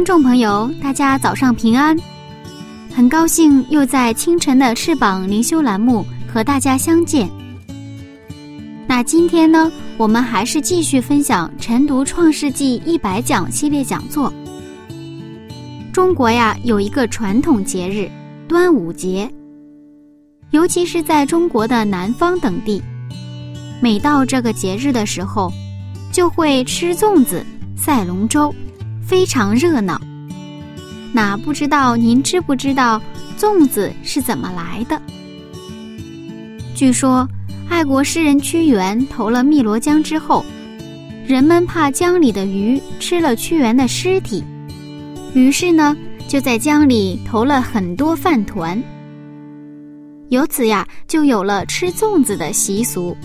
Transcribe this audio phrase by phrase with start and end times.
[0.00, 1.94] 听众朋友，大家早上平安。
[2.90, 7.28] 很高兴又在清晨的翅膀灵修栏目和大家相见。
[8.88, 14.32] 那今天呢，我们还是继续分享晨读《创世纪》一百讲系列讲座。
[15.92, 18.10] 中国呀有一个传统节日
[18.48, 19.30] 端午节，
[20.50, 22.82] 尤其是在中国的南方等地，
[23.82, 25.52] 每到这个节日的时候，
[26.10, 27.44] 就会吃粽子、
[27.76, 28.50] 赛龙舟，
[29.10, 30.00] 非常热闹。
[31.12, 33.02] 那不知道您知不知道
[33.36, 35.02] 粽子是怎么来的？
[36.76, 37.28] 据说，
[37.68, 40.44] 爱国诗人屈原投了汨罗江之后，
[41.26, 44.44] 人们怕江里的鱼吃了屈原的尸体，
[45.34, 45.96] 于是呢，
[46.28, 48.80] 就在江里投了很多饭团。
[50.28, 53.16] 由此呀，就有了吃粽子的习俗。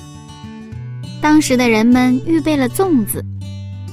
[1.21, 3.23] 当时的人们预备了粽子，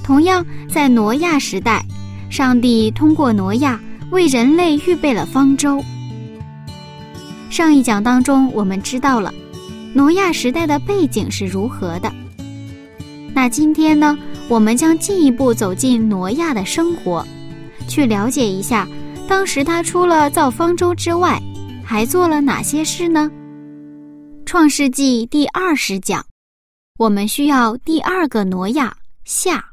[0.02, 1.84] 同样在挪亚时代。
[2.30, 3.78] 上帝通过挪亚
[4.10, 5.84] 为人类预备了方舟。
[7.50, 9.34] 上一讲当中，我们知道了
[9.92, 12.10] 挪亚时代的背景是如何的。
[13.34, 14.16] 那今天呢，
[14.48, 17.22] 我们将进一步走进挪亚的生活，
[17.86, 18.88] 去了解一下
[19.28, 21.38] 当时他除了造方舟之外，
[21.84, 23.30] 还做了哪些事呢？
[24.46, 26.24] 创世纪第二十讲，
[26.98, 28.96] 我们需要第二个挪亚
[29.26, 29.71] 下。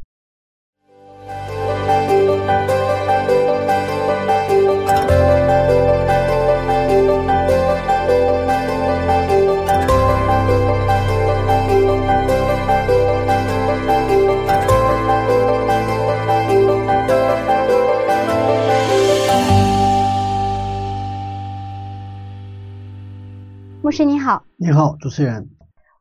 [23.89, 25.49] 牧师你好，你好，主持人。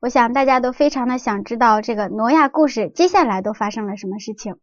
[0.03, 4.56] 我想大家都非常的想知道这个挪亚故事接下来都发生了什么事情。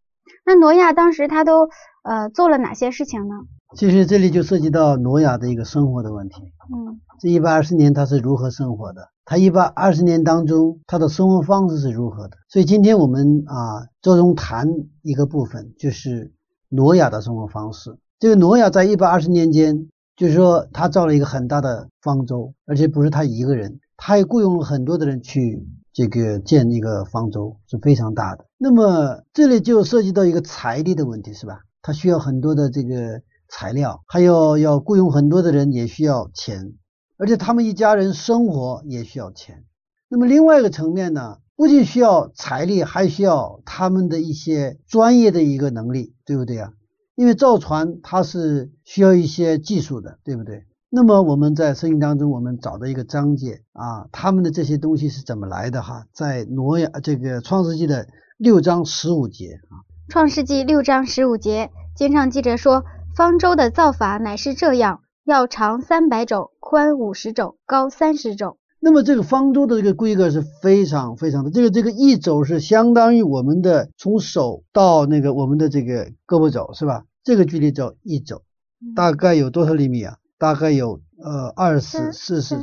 [0.46, 1.68] 那挪亚当时他都
[2.04, 3.34] 呃做了哪些事情呢？
[3.76, 6.36] 其实这里就涉及到挪亚的一个生活的问题。
[6.72, 9.10] 嗯，这一百二十年他是如何生活的？
[9.26, 12.38] 他一百二十年当中他的生活方式是如何的？
[12.48, 14.68] 所以今天我们啊着重谈
[15.02, 16.32] 一个部分，就是
[16.70, 17.98] 挪亚的生活方式。
[18.20, 19.88] 这个挪亚在一百二十年间。
[20.16, 28.46] 就是说，他造了一个很大的方舟，而且不是他一个人，他还雇佣了很多的人去这个建一个方舟，是非常大的。
[28.58, 31.60] 那么这里就涉及到一个财力的问题，是吧？
[31.82, 36.74] 他需要很多的这个材料，还有要雇佣很多的人，也需要钱，
[37.18, 39.66] 而且他们一家人生活也需要钱。
[40.08, 46.72] 那么另外一个层面呢，不仅需要财力，还需要他们的一些专业的一个能力，对不对啊？
[47.16, 50.66] 因为造船它是需要一些技术的，对不对？
[50.90, 56.06] 那么我们在圣经当中，我们找到一个章节啊，他们的这些东西是怎么来的哈？
[56.14, 59.84] 在挪亚这个创世纪的六章十五节啊。
[60.08, 62.84] 创世纪六章十五节，经上记着说，
[63.16, 68.58] 方舟的造法乃是这样：要长三百肘，宽五十肘，高三十肘。
[68.80, 77.06] 那么这个方舟的这个规格是非常非常的，这个这个一肘是相当于我们的从手到那个我们的这个胳膊肘是吧？
[77.24, 78.44] 这个距离叫一肘，
[78.96, 80.18] 大概有多少厘米啊？
[80.38, 82.58] 大概有呃二十四十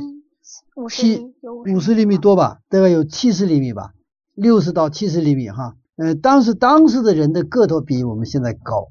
[0.89, 1.33] 七
[1.65, 2.59] 五十厘米多吧？
[2.69, 3.93] 大概有七十厘米吧，
[4.33, 5.75] 六十到七十厘米哈。
[5.95, 8.89] 呃，当时当时的人的个头比我们现在高，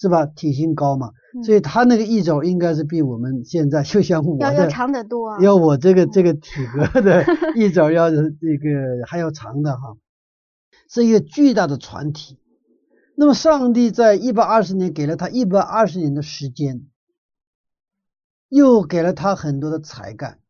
[0.00, 0.24] 是吧？
[0.24, 1.10] 体型高嘛。
[1.44, 7.24] 所以他那个一肘应该是比我们现在就像我的要长得多，要我这个这个体格的
[7.54, 9.96] 一肘要这个还要长的哈，
[10.88, 12.38] 是一个巨大的船体。
[13.14, 16.88] 那么上帝在一百二十年给了他一百二十年的时间，
[18.48, 20.40] 又给了他很多的才干，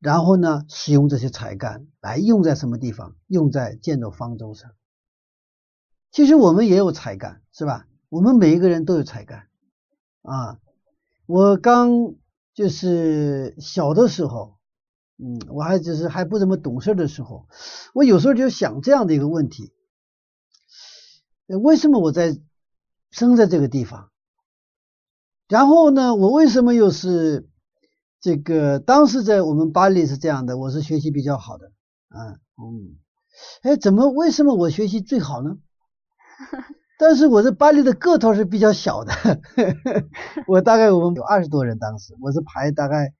[0.00, 3.14] 然后呢，使用这些才干来用在什么地方？
[3.28, 4.72] 用在建造方舟上。
[6.10, 7.86] 其实我们也有才干，是吧？
[8.12, 9.48] 我们每一个人都有才干。
[10.20, 10.60] 啊，
[11.24, 12.14] 我刚
[12.52, 14.58] 就是小的时候，
[15.16, 17.48] 嗯，我还只是还不怎么懂事的时候，
[17.94, 19.72] 我有时候就想这样的一个问题：
[21.46, 22.38] 为什么我在
[23.10, 24.10] 生在这个地方？
[25.48, 27.48] 然后呢，我为什么又是
[28.20, 31.72] 这个当时在我们班里是这样的，我是学习比较好的，
[32.10, 32.98] 嗯嗯，
[33.62, 35.56] 哎，怎么为什么我学习最好呢？
[37.04, 39.12] 但是我这班里的个头是比较小的，
[40.46, 43.12] 我大概我们有二十多人，当时我是排大概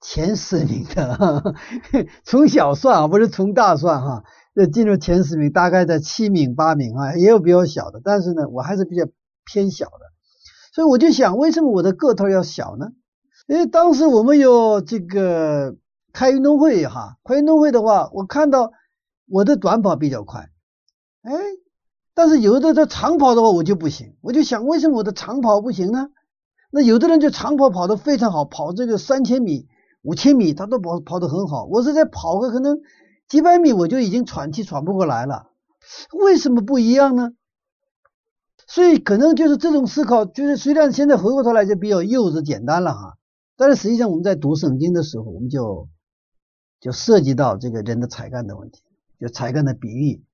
[0.00, 1.54] 前十名的，
[2.26, 4.24] 从小算啊，不是从大算哈，
[4.56, 9.04] 要进入前十名，大概在七名八名啊，也有比较小的，但是呢，我还是比较
[9.44, 10.00] 偏小的，
[10.74, 12.88] 所以我就想，为什么我的个头要小呢？
[13.46, 15.76] 因为当时我们有这个
[16.12, 18.72] 开运动会哈，开运动会的话，我看到
[19.28, 20.50] 我的短跑比较快，
[21.22, 21.32] 哎。
[22.16, 26.08] 但是有的他长跑的话我就不行，我就想为什么我的长跑不行呢？
[26.70, 29.68] 那有的人就长跑跑得非常好，跑这个三千米、
[30.00, 32.80] 五千米他都跑跑得很好，我是在跑个可能
[33.28, 35.50] 几百米我就已经喘气喘不过来了，
[36.12, 37.32] 为什么不一样呢？
[38.66, 43.18] 所以可能就是这种思考，就是虽然现在回过头来就比较幼稚简单了哈，
[43.58, 45.86] 但是实际上我们在读圣经的时候，我们就
[46.80, 48.80] 就涉及到这个人的才干的问题，
[49.20, 50.24] 就才干的比喻。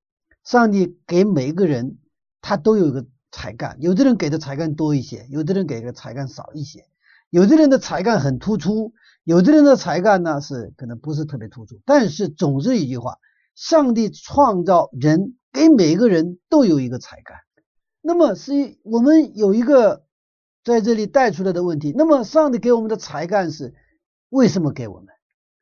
[0.44, 1.98] 上帝给每一个人，
[2.40, 6.86] 他都有一个才干，有的人给的才干多一些，有的人给的才干少一些，
[7.30, 8.92] 有的人的才干很突出，
[9.24, 11.80] 有的人的才干呢是可能不是特别突出。
[11.84, 13.18] 但是总之一句话，
[13.54, 17.38] 上帝创造人，给每个人都有一个才干。
[18.00, 20.04] 那么是我们有一个
[20.64, 21.92] 在这里带出来的问题。
[21.96, 23.74] 那么上帝给我们的才干是
[24.28, 25.06] 为什么给我们？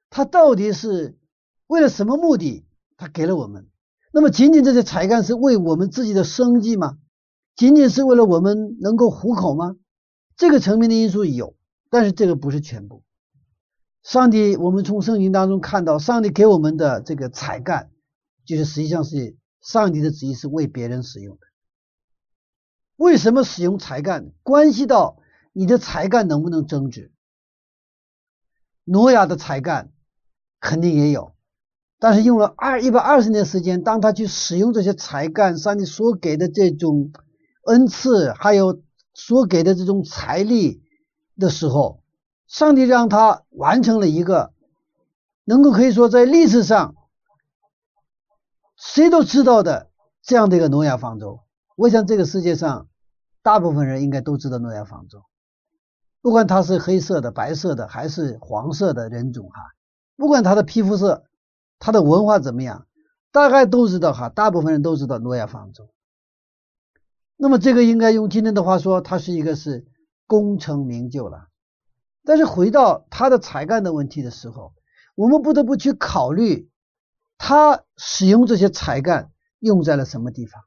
[0.09, 1.19] 他到底是
[1.67, 2.65] 为了什么目的？
[2.97, 3.69] 他给了我们？
[4.12, 6.99] 那么，仅仅这些才干是为我们自己的生计吗？
[7.55, 9.77] 仅仅是为了我们能够糊口吗？
[10.37, 11.55] 这个层面的因素有，
[11.91, 13.05] 但是这个不是全部。
[14.03, 17.91] 上帝，我们从圣经当中看到，上帝给我们的这个才干，
[18.47, 21.47] 就是实际上是上帝的旨意是为别人使用的。
[22.97, 25.19] 为什么使用才干，关系到
[25.53, 27.12] 你的才干能不能增值？
[28.85, 29.93] 挪亚的才干
[30.59, 31.35] 肯定也有。
[32.02, 37.12] 但是用了二一百二十年时间，当他去使用这些才干，上帝所给的这种
[37.67, 38.81] 恩赐，还有
[39.12, 40.82] 所给的这种财力
[41.38, 42.02] 的时候，
[42.47, 44.55] 上帝让他完成了一个
[45.44, 46.94] 能够可以说在历史上
[48.79, 49.91] 谁都知道的
[50.23, 51.41] 这样的一个诺亚方舟。
[51.76, 52.88] 我想这个世界上
[53.43, 55.25] 大部分人应该都知道诺亚方舟，
[56.23, 59.61] 不管他是黑色的、白色的还是黄色的人种哈，
[60.17, 61.25] 不管他的皮肤色。
[61.81, 62.87] 他的文化怎么样？
[63.32, 65.88] 大概都知道哈，大部分人都知道诺亚方舟。
[67.37, 69.87] 那么这个应该用今天的话说，他是一个是
[70.27, 71.49] 功成名就了。
[72.23, 74.75] 但是回到他的才干的问题的时候，
[75.15, 76.71] 我们不得不去考虑，
[77.38, 80.62] 他使用这些才干用在了什么地方？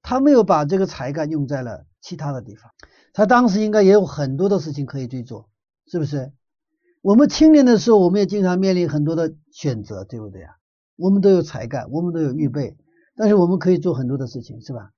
[0.00, 2.72] 他没有把这个才干用在了其他的地方。
[3.12, 5.50] 他当时应该也有很多的事情可以去做，
[5.86, 6.32] 是不是？
[7.02, 10.52] 我们青年的时候，我们也经常面临很多的选择，对不对啊？
[10.96, 12.76] 我们都有才干，我们都有预备，
[13.16, 14.90] 但是我们可以做很多的事情，是吧？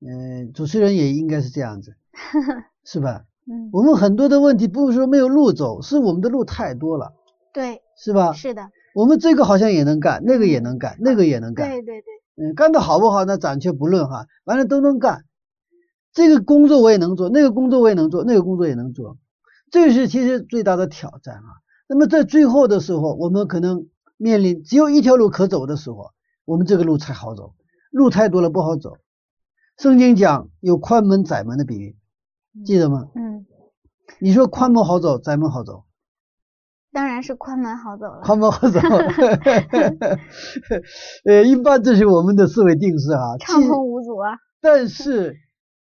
[0.00, 1.94] 嗯，主持人也应该是这样子，
[2.84, 3.24] 是吧？
[3.50, 7.12] 嗯，我们很多的问题不是说没有路走，是我们的路太多了，
[7.52, 8.32] 对，是吧？
[8.32, 12.04] 是的，我们这个好像也能干，那个也能干，那个也能干，对对对，
[12.36, 15.24] 嗯，干的好不好那暂且不论哈，反正都能干。
[16.12, 19.18] 这个工作我也能做，那个工作我也能做，那个工作也能做。
[19.74, 21.58] 这是其实最大的挑战啊。
[21.88, 26.12] 那么在最后的时候，我们可能面临只有一条路可走的时候，
[26.44, 27.54] 我们这个路才好走。
[27.90, 28.98] 路太多了不好走。
[29.76, 31.96] 圣经讲有宽门窄门的比喻，
[32.64, 33.08] 记得吗？
[33.16, 33.44] 嗯。
[34.20, 35.82] 你说宽门好走，窄门好走？
[36.92, 38.20] 当然是宽门好走了。
[38.22, 38.78] 宽门好走。
[41.26, 43.36] 呃，一般这是我们的思维定式啊。
[43.42, 44.38] 畅通无阻啊。
[44.60, 45.34] 但是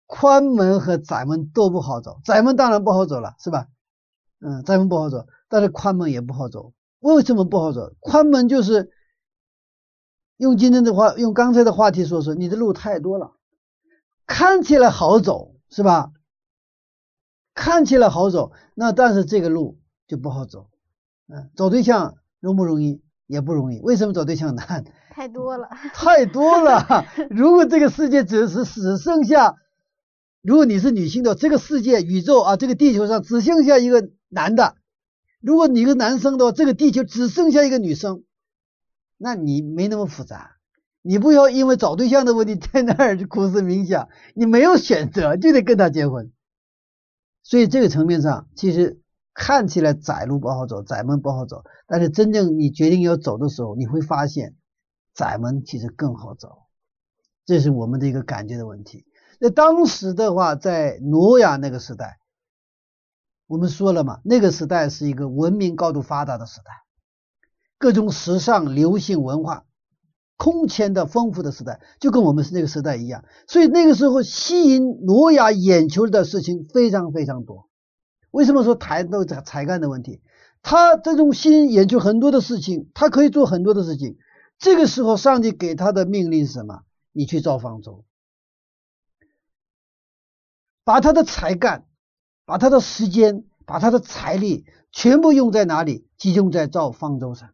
[0.06, 3.68] 宽门和窄门都不好走，窄门当然不好走了，是吧？
[4.40, 6.74] 嗯，窄门不好走，但是宽门也不好走。
[7.00, 7.94] 为什么不好走？
[8.00, 8.92] 宽门就是
[10.38, 13.34] 用今天的话，用刚才的话题说说，你的路太多了，
[14.26, 16.12] 看起来好走，是吧？
[17.54, 20.70] 看起来好走，那但是这个路就不好走。
[21.28, 23.02] 嗯，找对象容不容易？
[23.26, 23.80] 也不容易。
[23.82, 24.86] 为什么找对象难？
[25.10, 27.06] 太多了，太多了。
[27.32, 29.56] 如果这个世界只是只剩下，
[30.42, 34.10] 如果你是女性的，这个世界、宇宙啊，这个地球上只剩下一个。
[34.30, 34.76] 男的，
[35.40, 38.24] 如果你一个男生的话，这个地球只剩下一个女生，
[39.18, 40.58] 那你没那么复杂。
[41.02, 46.34] 你不要因为找对象的问题在那儿苦思冥想，你没有选择就得跟他结婚。
[47.44, 49.00] 所以这个层面上，其实
[49.34, 54.56] 看起来窄路不好走，窄门不好走，但是真正你决定要走的时候，你会发现
[55.14, 56.64] 窄门其实更好走。
[57.46, 59.06] 这是我们的一个感觉的问题。
[59.40, 62.20] 那当时的话，在挪亚那个时代。
[63.48, 66.72] 我们说了嘛，那个时代是一个文明高度发达的时代，
[67.78, 69.66] 各种时尚、流行文化
[70.36, 73.24] 空前的丰富的时代，就跟我们是那个时代一样。
[73.48, 77.70] 所以那个时候吸引挪亚眼球的事情非常非常多。
[78.32, 80.22] 为什么说谈到这个才干的问题？
[80.62, 84.18] 他这种吸引眼球很多的事情，他可以做很多的事情。
[84.60, 86.82] 这个时候，上帝给他的命令是什么？
[87.14, 88.04] 你去造方舟，
[90.84, 91.86] 把他的才干。
[92.48, 96.08] 把他的时间、把他的财力全部用在哪里？
[96.18, 97.54] 集中在造方舟上。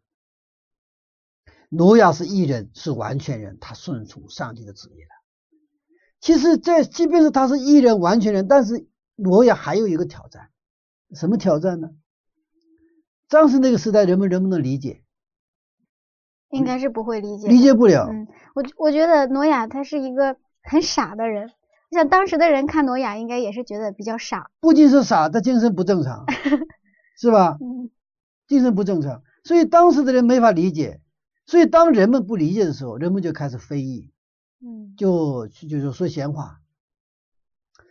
[1.70, 5.10] 挪亚是艺人，是完全人，他顺从上帝的旨意了。
[6.20, 10.52] 其实，在即便是他是艺人、完全人，但是挪亚还有一个挑战，
[11.16, 11.90] 什么挑战呢？
[13.28, 15.02] 当时那个时代，人们能不能理解？
[16.52, 18.08] 应该是不会理解，理解不了。
[18.12, 21.52] 嗯，我我觉得挪亚他是一个很傻的人。
[21.94, 24.50] 像当时的人看挪亚，应该也是觉得比较傻。
[24.60, 26.26] 不仅是傻，他精神不正常，
[27.18, 27.58] 是吧？
[27.62, 27.90] 嗯，
[28.48, 31.00] 精神不正常，所以当时的人没法理解。
[31.46, 34.12] 所以当人们不理解的时候，人们就开始非议，
[34.66, 36.62] 嗯，就就是说闲话，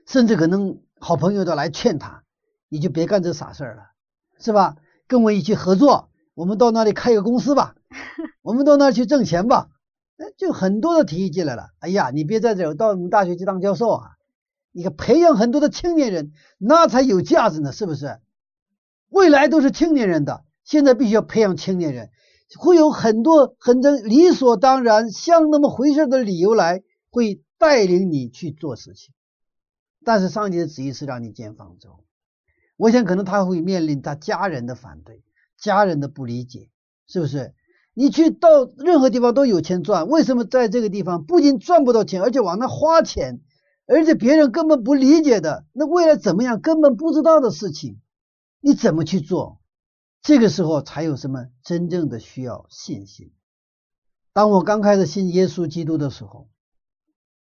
[0.06, 2.22] 甚至可能好朋友都来劝他，
[2.70, 3.82] 你就别干这傻事儿了，
[4.38, 4.76] 是吧？
[5.06, 7.74] 跟我一起合作，我们到那里开个公司吧，
[8.40, 9.68] 我们到那儿去挣钱吧。
[10.36, 11.70] 就很多的提议进来了。
[11.80, 14.10] 哎呀，你别在这儿，到我们大学去当教授啊！
[14.72, 18.20] 你看培养很多的青年人，那才有价值呢，是不是？
[19.08, 22.10] 未来都是青年人的，现在必须要培养青年人，
[22.58, 29.12] 会有很多很正理所当然、像那么回事的理由来，会带领你去做事情。
[30.04, 32.04] 但是上帝的旨意是让你建方舟，
[32.76, 35.22] 我想可能他会面临他家人的反对，
[35.58, 36.70] 家人的不理解，
[37.06, 37.54] 是不是？
[37.94, 43.42] 你去到任何地方都有钱赚，为什么在这个地方不仅赚不到钱，而且往那花钱，
[43.86, 48.00] 而且别人根本不理解的，那未来怎么样根本不知道的事情，
[48.60, 49.60] 你怎么去做？
[50.22, 53.32] 这个时候才有什么真正的需要信心。
[54.32, 56.48] 当我刚开始信耶稣基督的时候，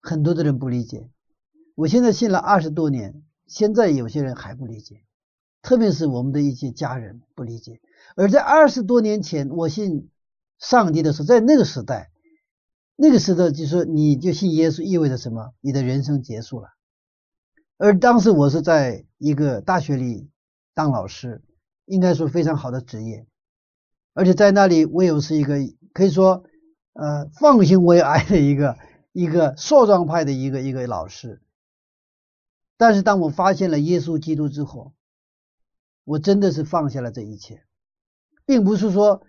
[0.01, 1.09] 很多的人不理解。
[1.77, 5.05] 我现在信了二十多年，现在有些人还不理解，
[5.63, 7.81] 特别是我们的一些家人不理解。
[8.17, 10.09] 而在二十多年前，我信。
[10.63, 12.13] 上帝的时候，在那个时代，
[12.95, 15.55] 那个时代就说你就信耶稣意味着什么？
[15.61, 16.69] 你的人生结束了。
[17.79, 20.31] 而当时我是在一个大学里
[20.73, 21.43] 当老师，
[21.85, 23.27] 应该说非常好的职业，
[24.15, 25.57] 而且在那里我又是一个
[25.93, 26.45] 可以说
[26.93, 28.79] 呃放心为爱的一个
[29.11, 31.43] 一个硕壮派的一个一个老师。
[32.77, 34.95] 但是当我发现了耶稣基督之后，
[36.05, 37.65] 我真的是放下了这一切，
[38.47, 39.25] 并不是说。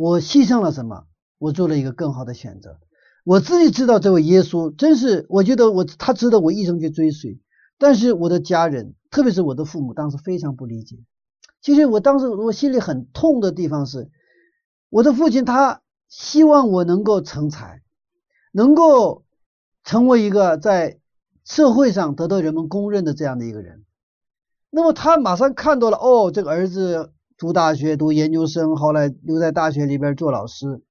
[0.00, 1.04] 我牺牲了什么？
[1.36, 2.80] 我做了一个更好的选择。
[3.22, 7.38] 我自己知道这位耶稣真是，我觉得我他值得我一生去追随。
[7.76, 10.96] 但是我的家人，特别是我的父母，当时非常不理解。
[11.60, 14.10] 其实我当时我心里很痛的地方是，
[14.88, 17.82] 我的父亲他希望我能够成才，
[18.52, 19.26] 能够
[19.84, 20.98] 成为一个在
[21.44, 23.84] 社会上得到人们公认的这样的一个人。
[24.70, 27.12] 那么他马上看到了，哦，这个儿子。
[27.40, 30.82] 读大学，读研究生，后来留在大学里边做老师，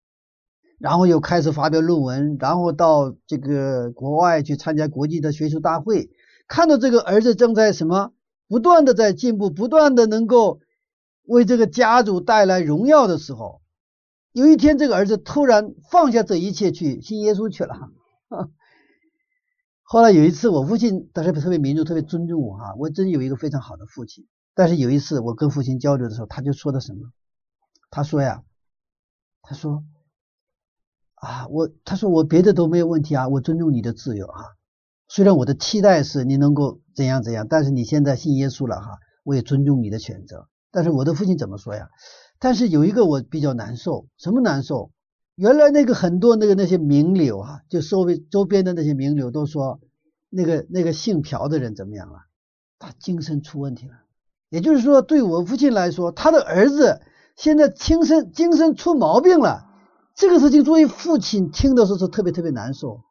[0.80, 6.10] 然后又开始发表论文，然后到这个国外去参加国际的学术大会。
[6.48, 8.14] 看到这个儿子正在什么
[8.48, 10.60] 不断的在进步，不断的能够
[11.28, 13.62] 为这个家族带来荣耀的时候，
[14.32, 17.76] 有一天这个儿子突然放下这一切去信耶稣去了。
[19.84, 24.26] 后来有一次，我父亲特别特别民主，特别尊重我哈，我真有一个非常好的父亲。
[24.54, 27.12] 但是有一次我跟父亲交流的时候，他就说的什么？
[27.90, 28.44] 他说呀，
[29.42, 29.84] 他说
[31.16, 34.44] 啊，我他说我别的都没有问题啊，我尊重你的自由啊。
[35.08, 40.48] 虽然我的期待是你能够怎样怎样，但是你现在信耶稣了哈，我也尊重你的选择。
[40.72, 41.90] 但是我的父亲怎么说呀？
[42.38, 44.92] 但是有一个我比较难受，什么难受？
[45.36, 49.80] 原来那个很多那个那些名流啊，就周围周边的那些名流都说
[50.30, 52.20] 那个那个姓朴的人怎么样了？
[52.78, 53.94] 他精神出问题了。
[54.50, 57.02] 也就是说，对我父亲来说，他的儿子
[57.36, 59.68] 现在精神精神出毛病了。
[60.16, 63.02] 这个事情作为父亲听的时候是特别特别难受。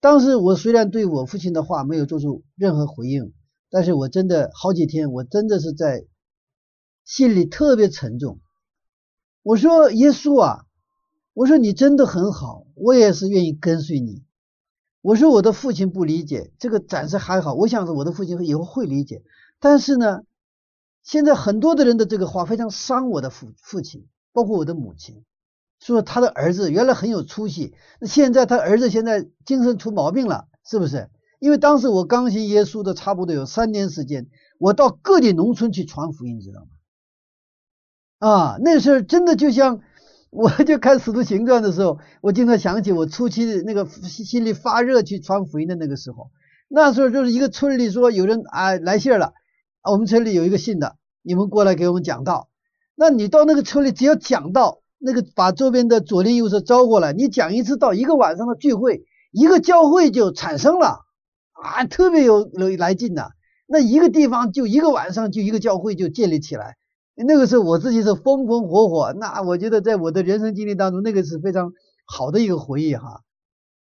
[0.00, 3.32] 当时我虽然对我父亲的话没有做出任何回应，
[3.70, 6.06] 但是我真的好几天，我真的是在
[7.04, 8.38] 心里特别沉重。
[9.42, 10.64] 我说耶稣啊，
[11.34, 14.22] 我说你真的很好，我也是愿意跟随你。
[15.02, 19.24] 我说我的父亲不理解这个，暂时还好，我想着我的父亲以后会理解，
[19.58, 20.20] 但是呢。
[21.02, 25.24] 现在很多的人的这个话非常伤我的父父亲，包括我的母亲，
[25.80, 31.10] 说他的儿子原来很有出息，那现在他儿子现在精神出毛病了，是不是？
[31.38, 34.28] 因为当时我刚信耶稣的差不多有三年时间，
[34.58, 36.68] 我到各地农村去传福音，知道吗？
[38.28, 39.80] 啊，那时候真的就像，
[40.30, 46.32] 我就看《使徒行传》的时候，我经常想起我初期的那个心里发热去传福音的那个时候。
[46.66, 49.32] 那时候就是一个村里说有人啊来信了，
[49.82, 52.48] 啊我们村里有一个信的，你们过来给我们讲道。
[52.94, 61.04] 那你到那个村里，只要讲道，那个把周边的左邻右舍招过来，你讲一次道，一个晚上的聚会，一个教会就产生了
[61.52, 63.32] 啊，特别有有来劲的。
[63.66, 66.76] 那一个地方就一个晚上就一个教会就建立起来。
[67.14, 71.72] 那个时候我自己是风风火火，那我觉得在我的人生经历当中，那个是非常
[72.06, 73.22] 好的一个回忆哈。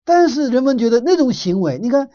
[0.05, 2.11] 但是人们觉得那种行为，你看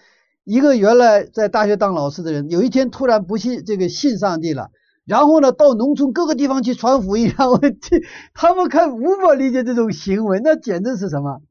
[0.48, 4.72] 一个原来在大学当老师的人，有一天突然不信这个信上帝了，
[5.04, 11.42] 然后呢到农村各个地方去传福音， 然后去他们看无法理解这种行为，那简直是什么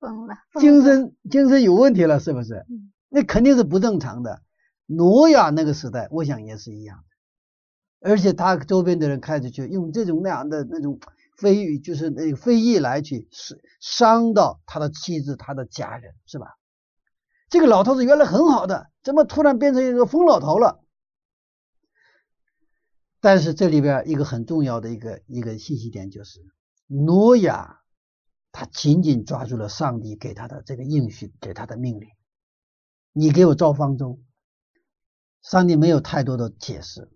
[0.00, 2.66] 疯了，精神精神有问题了，是不是？
[3.08, 4.42] 那肯定是不正常的。
[4.86, 7.04] 挪亚那个时代，我想也是一样。
[8.00, 10.98] 而且他周边的人开始去用这种那样的那种
[11.36, 16.46] 非语，就是那个非议来去伤伤到他的妻子、他的家人，是吧？
[17.50, 20.82] 这个老头子原来很好的，怎么突然变成一个疯老头了？
[23.20, 26.40] 但是这里边一个很重要的一个一个信息点就是，
[26.86, 27.80] 挪亚
[28.52, 32.08] 他紧紧抓住了上帝给他的这个应许，给他的命令：
[33.12, 34.20] 你给我造方舟。
[35.42, 37.10] 上帝没有太多的解释。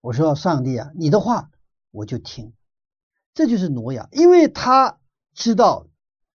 [0.00, 1.50] 我说：“上帝啊，你的话
[1.92, 2.52] 我就听。”
[3.32, 4.98] 这就是挪亚，因为他
[5.32, 5.86] 知道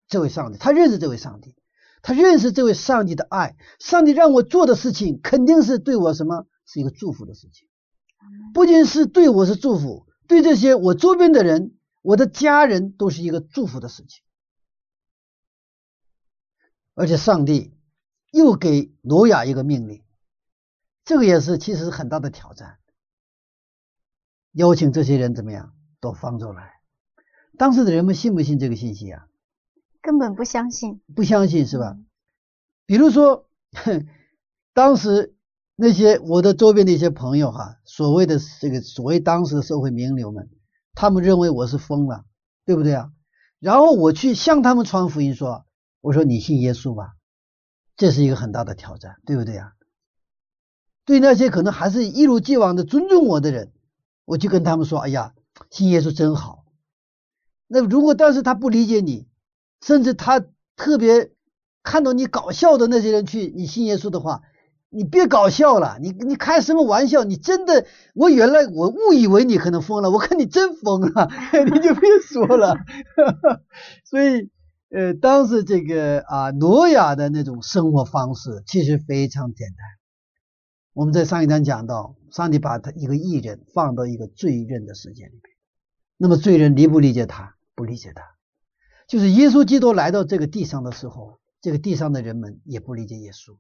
[0.08, 1.56] 这位上帝，他认识这位上帝，
[2.04, 3.56] 他认识这位上帝的爱。
[3.80, 7.68] 上帝让我做的事情，肯定是对我什么是一个祝福的事情，
[8.54, 14.22] 不仅是对我是祝福，对这些我周边的人、我的家人都是一个祝福的事情。
[16.94, 17.74] 而且上帝
[18.32, 20.04] 又给挪亚一个命令，
[21.06, 22.78] 这个也是其实是很大的挑战。
[24.52, 26.74] 邀请这些人怎么样到方舟来？
[27.58, 29.28] 当时的人们信不信这个信息啊？
[30.04, 31.98] 根本不相信，不相信是吧？
[32.86, 33.48] 比如说，
[34.74, 35.34] 当时
[35.78, 40.50] 那些我的周边的一些朋友哈，所谓的这个所谓当时的社会名流们，
[40.94, 42.26] 他们认为我是疯了，
[42.66, 43.14] 对不对啊？
[43.60, 45.66] 然后我去向他们传福音说
[46.02, 47.14] ：“我说你信耶稣吧。”
[47.96, 49.72] 这是一个很大的挑战，对不对啊？
[51.06, 53.72] 对那些可能还是一如既往的尊重我的人。
[54.26, 55.34] 我就跟他们说：“哎呀，
[55.70, 56.66] 信耶稣真好。
[57.68, 59.28] 那如果当时他不理解你，
[59.86, 60.44] 甚至他
[60.76, 61.32] 特别
[61.84, 64.42] 看到你搞笑的那些人去你信耶稣的话，
[64.90, 67.24] 你别搞笑了，你你开什么玩笑？
[67.24, 71.30] 你真的，我原来我误以为你可能疯了，我看你真疯了，
[71.72, 72.76] 你就别说了。
[74.06, 74.50] 所以，
[74.90, 79.78] 呃，当时这个啊，挪亚的那种生活方式其实非常简单。
[80.94, 85.42] 我们在上一章讲到。”上帝把他一个艺人放到一个罪人的世界里面，
[86.18, 87.54] 那么罪人理不理解他？
[87.76, 88.24] 不理解他，
[89.14, 93.56] 就是耶稣基督来到这个地上的时候，这个地上的人们也不理解耶稣。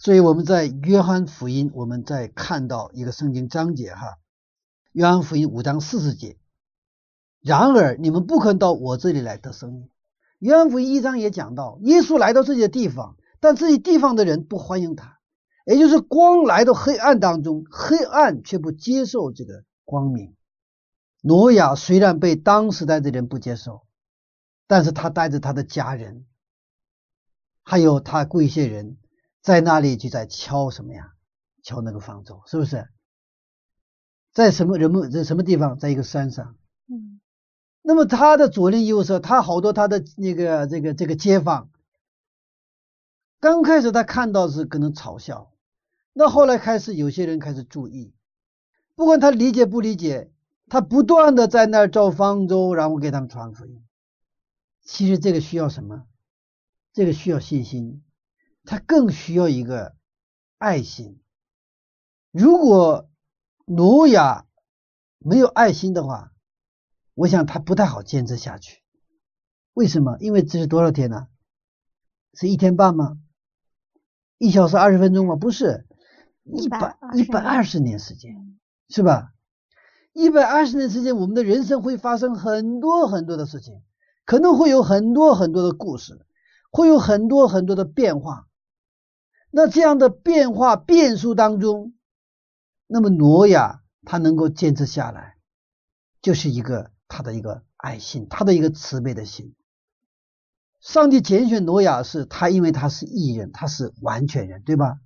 [0.00, 4.18] 所以我们在约翰福音，我们在看到一个圣经章节哈，
[4.90, 6.36] 约翰福音五章四十节。
[7.40, 9.88] 然而你们不肯到我这里来得生命。
[10.40, 15.16] 约翰福音一章也讲到，耶稣来到这些地方，但这些地方的人不欢迎他。
[15.64, 20.34] 也就是光来到黑暗当中，黑暗却不接受这个光明。
[21.20, 23.82] 挪亚虽然被当时代的人不接受，
[24.66, 26.26] 但是他带着他的家人，
[27.62, 28.96] 还有他贵些人，
[29.40, 31.12] 在那里就在敲什么呀？
[31.62, 32.88] 敲那个方舟，是不是？
[34.32, 35.78] 在什么人们在什么地方？
[35.78, 36.56] 在一个山上。
[36.88, 37.20] 嗯。
[37.82, 41.70] 那么他的左邻右舍，他好多他的那个这个这个街坊，
[43.40, 45.52] 刚开始他看到是可能嘲笑。
[46.12, 48.14] 那后来开始，有些人开始注意，
[48.94, 50.30] 不管他理解不理解，
[50.68, 53.82] 他不断的在那儿造方舟，然后给他们传福音。
[54.84, 56.06] 其实这个需要什么？
[56.92, 58.04] 这个需要信心，
[58.64, 59.96] 他更需要一个
[60.58, 61.20] 爱心。
[62.30, 63.08] 如果
[63.64, 64.46] 挪亚
[65.18, 66.32] 没有爱心的话，
[67.14, 68.82] 我想他不太好坚持下去。
[69.72, 70.16] 为什么？
[70.20, 71.28] 因为这是多少天呢？
[72.34, 73.18] 是一天半吗？
[74.38, 75.36] 一小时二十分钟吗？
[75.36, 75.86] 不是。
[76.44, 79.32] 一百一百二十年时间，是吧？
[80.12, 83.80] 一百二十年时间，我们的人生会发生很多很多的事情，
[84.24, 86.24] 可能会有很多很多的故事，
[86.70, 88.46] 会有很多很多的变化。
[89.50, 91.92] 那这样的变化变数当中，
[92.86, 95.36] 那么挪亚他能够坚持下来，
[96.22, 99.54] 就是一个他的一个爱心，他的一个慈悲的心。
[100.80, 104.98] 上帝拣选挪亚是他，因为他是艺人，他是完全人，对吧？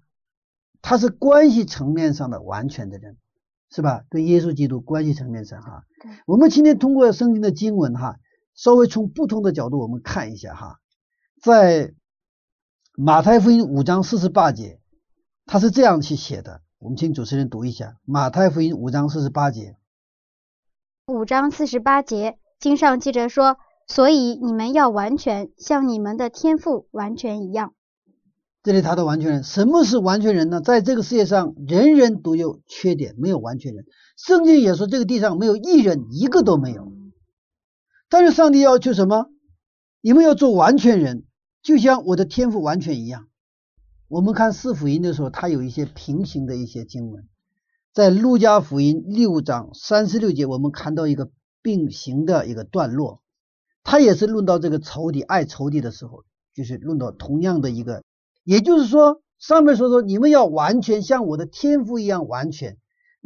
[0.81, 3.17] 他是关系层面上的完全的人，
[3.71, 4.05] 是吧？
[4.09, 5.85] 跟耶稣基督关系层面上哈。
[6.27, 8.21] 我们今天通过圣经的经文哈，
[8.57, 10.81] 稍微从不同的角度我们看一下哈，
[11.41, 11.93] 在
[12.97, 14.81] 马太福音五章四十八节，
[15.45, 16.63] 他是这样去写的。
[16.79, 19.77] 我们请主持人读一下马太福音五章四十八节。
[21.07, 27.75] 五章四十八节，经上记着说：“所以你们要完全，像你们的天赋完全一样。”
[28.65, 30.61] 这里他的完全人，什么是完全人呢？
[30.61, 33.85] 在这个世界上，人人都有缺点，没有完全人。
[34.17, 36.96] 圣经也说，这个地上没有一人，一个都没有。
[38.09, 39.27] 但是上帝要求什么？
[40.01, 41.25] 你们要做完全人，
[41.63, 43.27] 就像我的天赋完全一样。
[44.09, 47.29] 我们看四福音的时候，它有一些平行的一些经文。
[47.93, 51.31] 在路加福音六章三十六节，我们看到一个
[51.63, 53.23] 并行的一个段落，
[53.83, 58.05] 它也是论到这个仇敌爱仇敌的时候，就是论到同样的一个。
[58.45, 62.77] 也就是说，上面说说你们要完全像我的天赋一样完全。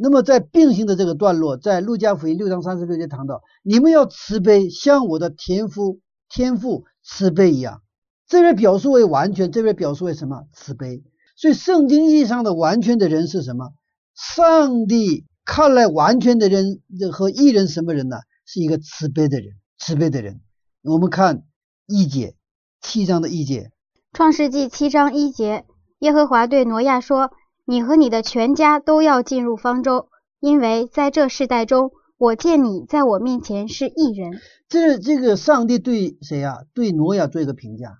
[0.03, 7.83] 那么在并行的这个段落，在路加福音六章三十六节谈到，你们要慈悲，像我的天赋天赋慈悲一样。
[8.25, 11.03] 这边表述为完全，这边表述为什么慈悲？
[11.35, 13.73] 所以圣经意义上的完全的人是什么？
[14.15, 18.17] 上帝看来完全的人和艺人什么人呢？
[18.43, 20.41] 是一个慈悲的人，慈悲的人。
[20.83, 21.43] 我们看
[21.85, 22.33] 一节
[22.81, 23.69] 七章的一节。
[24.13, 25.63] 创世纪七章一节，
[25.99, 27.31] 耶和华对挪亚说
[27.65, 36.63] ：“你和你的全家都要进入方舟，因为在这世代中，我见你在我面前是异人。”这这个上帝对谁呀？
[36.73, 37.99] 对挪亚做一个评价。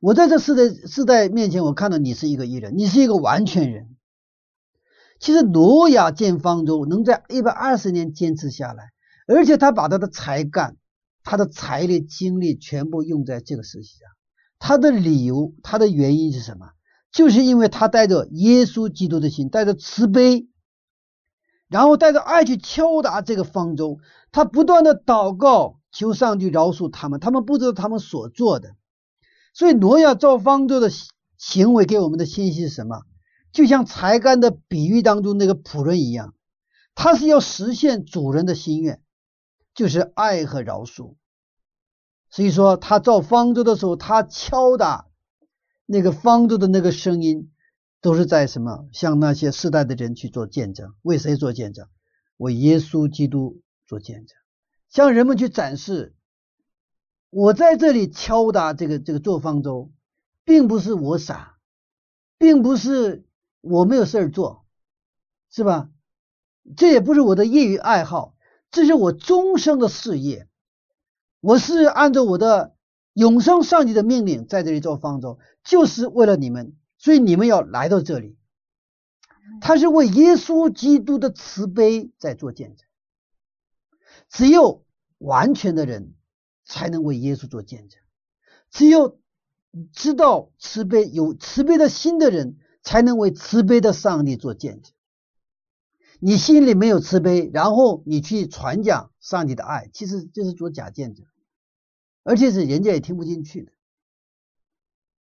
[0.00, 3.96] 我在这世代世代面前，我看到你是一个异人，你是一个完全人。
[5.18, 8.90] 其实挪亚建方舟能在一百二十年坚持下来，
[9.26, 10.76] 而且他把他的才干、
[11.24, 14.08] 他的财力、精力全部用在这个事情上。
[14.58, 16.66] 他的理由，他的原因是什么？
[17.16, 20.48] 就是因为他带着耶稣基督的心，带着慈悲，
[21.66, 24.00] 然后带着爱去敲打这个方舟。
[24.32, 27.18] 他不断的祷告，求上帝饶恕他们。
[27.18, 28.76] 他们不知道他们所做的。
[29.54, 30.90] 所以挪亚造方舟的
[31.38, 33.00] 行为给我们的信息是什么？
[33.50, 36.34] 就像才干的比喻当中那个仆人一样，
[36.94, 39.00] 他是要实现主人的心愿，
[39.74, 41.14] 就是爱和饶恕。
[42.28, 45.05] 所以说，他造方舟的时候，他敲打
[45.86, 47.50] 那个方舟的那个声音，
[48.02, 48.88] 都是在什么？
[48.92, 50.92] 向那些世代的人去做见证。
[51.02, 51.88] 为谁做见证？
[52.36, 54.36] 为耶稣基督做见证，
[54.90, 56.14] 向人们去展示，
[57.30, 59.90] 我在这里敲打这个这个做方舟，
[60.44, 61.56] 并不是我傻，
[62.36, 63.24] 并不是
[63.62, 64.66] 我没有事儿做，
[65.50, 65.88] 是吧？
[66.76, 68.34] 这也不是我的业余爱好，
[68.70, 70.46] 这是我终生的事业。
[71.40, 72.75] 我是按照我的
[73.16, 78.36] 永生上帝的命令在这里做方舟，就是为了你们，所以你们要来到这里。
[79.62, 82.86] 他是为耶稣基督的慈悲在做见证。
[84.28, 84.84] 只有
[85.16, 86.12] 完全的人
[86.66, 87.98] 才能为耶稣做见证，
[88.70, 89.18] 只有
[89.92, 94.92] 知道慈悲、有慈悲的心的人才能为慈悲的上帝做见证。
[96.20, 101.24] 你心里没有慈悲，然后你去传讲上帝的爱，其实就是做假见证。
[102.26, 103.70] 而且是人家也听不进去的。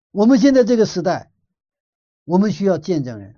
[0.09, 1.31] 我们现在这个时代，
[2.23, 3.35] 我们需要见证人。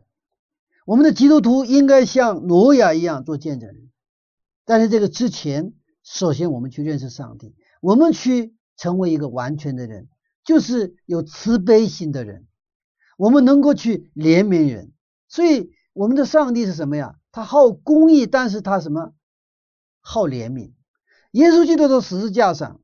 [0.85, 3.91] 我们的基督徒应该像挪亚一样做见证人。
[4.63, 10.07] 但是这个之前，首先我们去认识上帝，我们去成为一个完全的人，
[10.45, 12.47] 就是有慈悲心的人。
[13.17, 14.93] 我们能够去怜悯人。
[15.27, 17.19] 所以我们的上帝是什么呀？
[17.33, 19.13] 他好公义，但是他什么？
[19.99, 20.71] 好怜悯。
[21.31, 22.79] 耶稣基督在十字架上。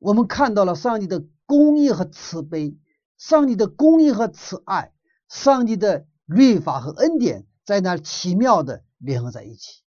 [0.00, 2.76] 我们看到了上帝的公义和慈悲，
[3.18, 4.92] 上帝的公义和慈爱，
[5.28, 9.82] 上帝的律法和恩典在那奇妙的联合在一起。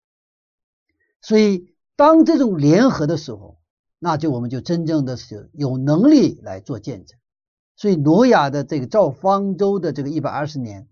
[1.22, 3.58] 所以，当这种联合的时候，
[3.98, 7.18] 那就我们就真正的是有能力来做见证。
[7.76, 10.88] 所以，挪亚的这个造方舟的这个一百二十年，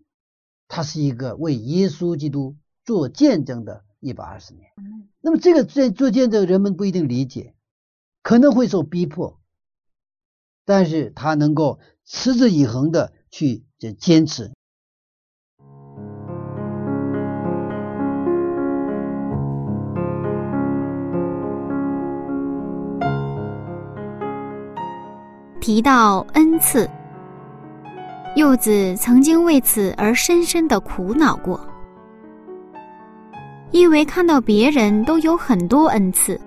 [0.67, 4.71] 它是一个为耶稣基督做见证的一百二十年。
[5.21, 7.55] 那么，这个做做见证，人们不一定理解。
[8.23, 9.41] 可能会受逼迫，
[10.65, 13.65] 但是他能够持之以恒的去
[13.99, 14.51] 坚持。
[25.61, 26.89] 提到恩赐，
[28.35, 31.61] 柚子曾经为此而深深的苦恼过，
[33.71, 36.41] 因为看到别人都有很多恩赐。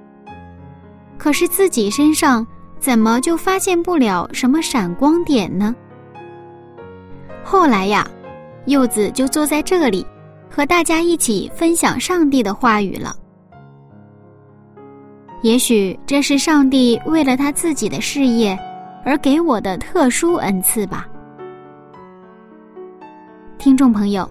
[1.23, 2.45] 可是自己身上
[2.79, 5.73] 怎么就发现不了什么闪光点呢？
[7.45, 8.05] 后来呀，
[8.65, 10.05] 柚子就坐在这里，
[10.49, 13.15] 和大家一起分享上帝的话语了。
[15.43, 18.59] 也许这是上帝为了他自己的事业
[19.05, 21.07] 而给我的特殊恩赐吧。
[23.57, 24.29] 听众朋友，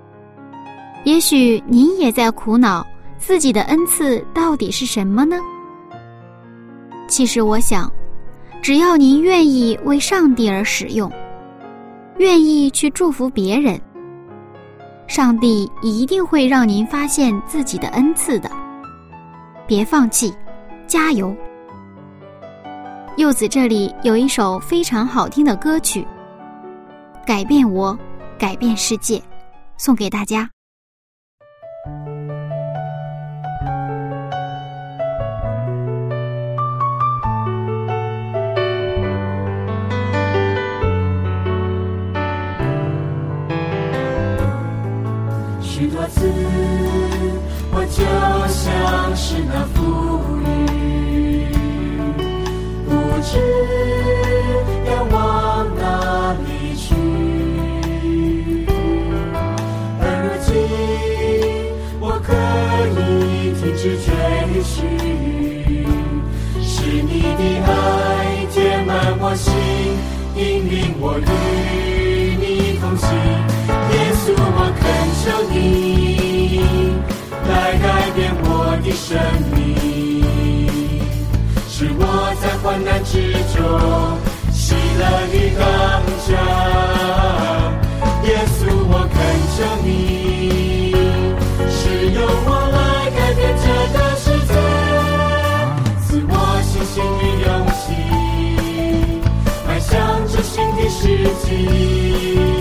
[1.05, 5.39] 也许您也在苦恼自己的恩赐到底是什么呢？
[7.13, 7.93] 其实我想，
[8.63, 11.13] 只要您愿意为上帝而使用，
[12.17, 13.79] 愿意去祝福别人，
[15.07, 18.51] 上帝一定会让您发现自己的恩赐的。
[19.67, 20.33] 别放弃。
[20.87, 21.37] 加油！
[23.19, 26.01] 柚子这里有一首非常好听的歌曲，
[27.27, 27.99] 《改变我，
[28.39, 29.19] 改变世界》，
[29.77, 30.52] 送给大家。
[47.71, 48.03] 我就
[48.49, 48.61] 像
[49.17, 49.77] 是那浮
[50.45, 50.47] 云。
[52.85, 52.91] 不
[53.23, 53.31] 知
[54.87, 55.17] 要往
[55.77, 55.83] 哪
[56.45, 56.85] 里去？
[60.01, 60.51] 而如今，
[62.01, 62.29] 我可
[62.99, 63.01] 以
[63.55, 64.07] 停止追
[64.63, 64.75] 寻，
[66.61, 67.71] 是你的爱
[68.51, 68.55] 填
[68.87, 69.51] 满我心，
[70.37, 71.33] 引领我与你同
[71.87, 71.92] 行。
[74.39, 74.83] 我恳
[75.23, 75.57] 求你
[77.49, 78.47] 来改变我
[78.83, 79.09] 的生
[79.55, 79.57] 命，
[81.69, 82.01] 使我
[82.41, 83.03] 在患难。
[83.05, 83.13] 之
[83.55, 83.61] 中，
[84.53, 85.63] 喜乐与刚
[86.25, 86.27] 强。
[88.25, 89.15] 耶稣，我恳
[89.57, 90.95] 求你，
[91.69, 91.81] 使
[92.13, 92.17] 用
[92.47, 94.53] 我来改变这个世界，
[96.07, 97.49] 赐我信心与勇
[97.83, 97.85] 气，
[99.67, 99.91] 迈向
[100.29, 101.01] 这新的世
[101.45, 102.52] 纪。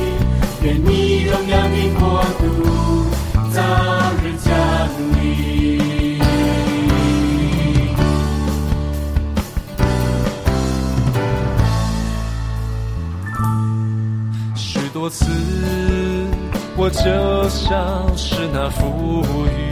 [17.04, 19.26] 就像是那浮
[19.58, 19.71] 云，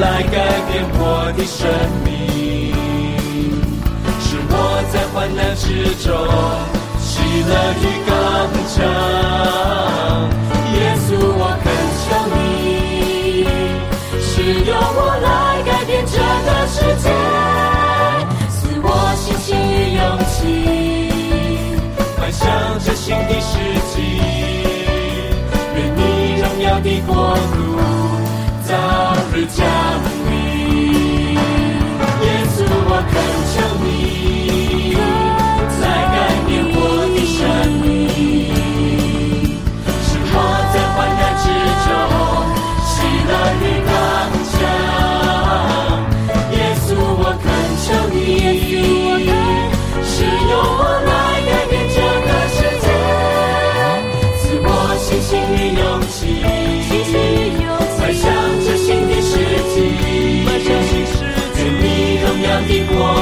[0.00, 0.32] 来改
[0.72, 1.68] 变我的生
[2.02, 2.08] 命，
[4.18, 4.52] 是我
[4.90, 5.66] 在患难之
[6.00, 6.08] 中
[6.98, 8.10] 喜乐与刚
[8.72, 8.74] 强。
[10.72, 11.68] 耶稣，我恳
[12.00, 13.44] 求你，
[14.22, 14.32] 使
[14.64, 15.28] 用我来
[15.66, 17.04] 改变这个世界，
[18.48, 18.86] 赐我
[19.16, 20.40] 信心与勇气，
[22.18, 22.40] 迈向
[22.82, 23.52] 这新的世
[23.92, 23.94] 纪。
[25.76, 26.00] 愿你
[26.40, 27.12] 荣耀的国
[27.52, 27.58] 度。
[29.56, 29.58] 降
[30.26, 33.12] 临，耶稣，我恳
[33.50, 33.86] 求你
[35.80, 36.76] 来改变我
[37.14, 37.38] 的生
[37.82, 37.84] 命，
[40.06, 40.34] 使我
[40.72, 41.44] 在患难之
[41.84, 41.88] 中
[42.86, 42.90] 喜
[43.28, 43.90] 乐与刚
[44.50, 44.52] 强。
[46.52, 46.54] 耶
[46.86, 47.44] 稣，我恳
[47.82, 48.16] 求你，
[50.04, 50.14] 使
[50.48, 51.10] 用我来
[51.46, 52.86] 改变这个世界，
[54.38, 54.66] 赐我
[54.98, 55.82] 信心与勇
[62.70, 63.19] 的国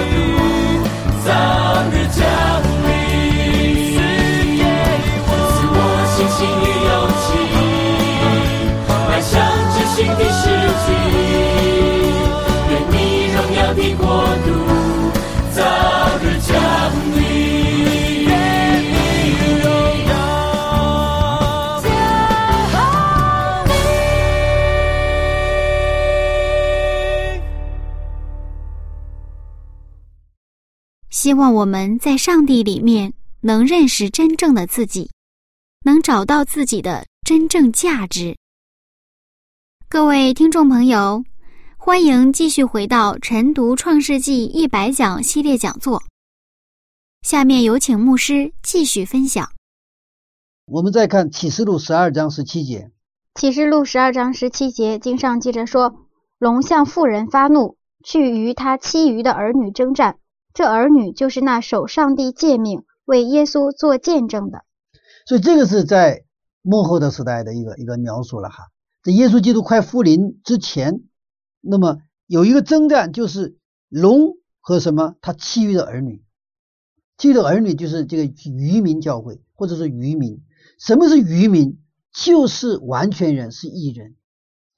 [31.29, 33.13] 希望我们在上帝里面
[33.43, 35.11] 能认识真正的自己，
[35.85, 38.35] 能找到自己的真正价值。
[39.91, 41.23] 各位听众朋友，
[41.77, 46.03] 欢迎继续回到晨读《创世纪一百讲》系列讲座。
[47.21, 49.53] 下面有请牧师继续分享。
[50.65, 52.91] 我们再看启示录十二章十七节。
[53.35, 56.07] 启示录十二章十七节，经上记着说
[56.41, 60.19] ：“龙向妇人发怒，去与他其余的儿女征战。”
[60.59, 64.65] 这儿女就是那守上帝诫命、为耶稣做见证的，
[65.25, 66.25] 所以这个是在
[66.63, 68.65] 幕后的时代的一个一个描述了哈。
[69.05, 71.05] 在耶稣基督快复临之前，
[71.61, 73.57] 那么有一个征战就是
[73.89, 76.25] 龙和什么他其余的儿女，
[77.19, 80.43] 其余的儿女就是这个渔民教会或者是渔民。
[80.81, 81.79] 什么是渔民？
[82.13, 84.17] 就是完全人，是义人，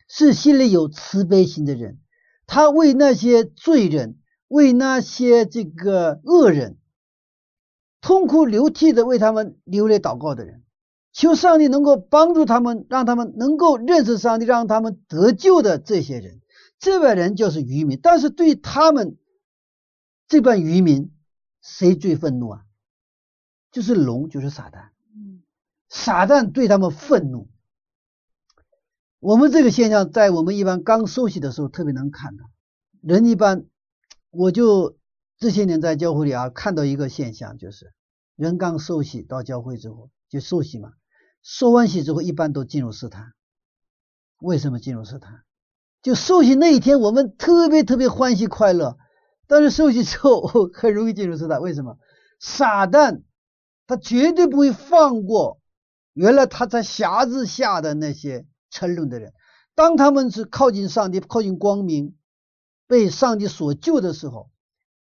[0.09, 2.01] 是心里有慈悲心的人。
[2.47, 4.19] 他为那些罪人，
[4.51, 6.77] 为那些这个恶人，
[8.01, 10.65] 痛哭流涕的为他们流泪祷告的人，
[11.13, 16.41] 求上帝能够帮助他们，让他们能够认识上帝，让他们得救的这些人，
[16.81, 18.01] 这帮人就是渔民。
[18.03, 19.17] 但是对他们
[20.27, 21.13] 这帮渔民，
[21.63, 22.65] 谁最愤怒啊？
[23.71, 24.89] 就是龙，就是撒旦。
[25.89, 27.49] 撒旦对他们愤怒，
[29.21, 32.45] 我们这个现象在我们一般刚受洗的时候特别能看到。
[33.01, 33.65] 人一般，
[34.31, 34.97] 我就
[35.39, 37.93] 这些年在教会里啊看到一个现象，就是
[38.37, 40.93] 人刚受洗到教会之后就受洗嘛，
[41.43, 43.33] 受完洗之后一般都进入试探。
[44.41, 45.43] 为什么进入试探？
[46.03, 48.97] 就受洗那一天我们特别特别欢喜快乐，
[49.47, 51.61] 但是受洗之后 很容易进入试探。
[51.61, 51.99] 为什么？
[52.39, 53.23] 撒旦
[53.87, 55.61] 他绝对不会放过。
[56.15, 59.33] 原来他在匣子下的那些沉沦的人，
[59.75, 62.17] 当他们是靠近上帝、靠近光明，
[62.91, 64.51] 被上帝所救的时候，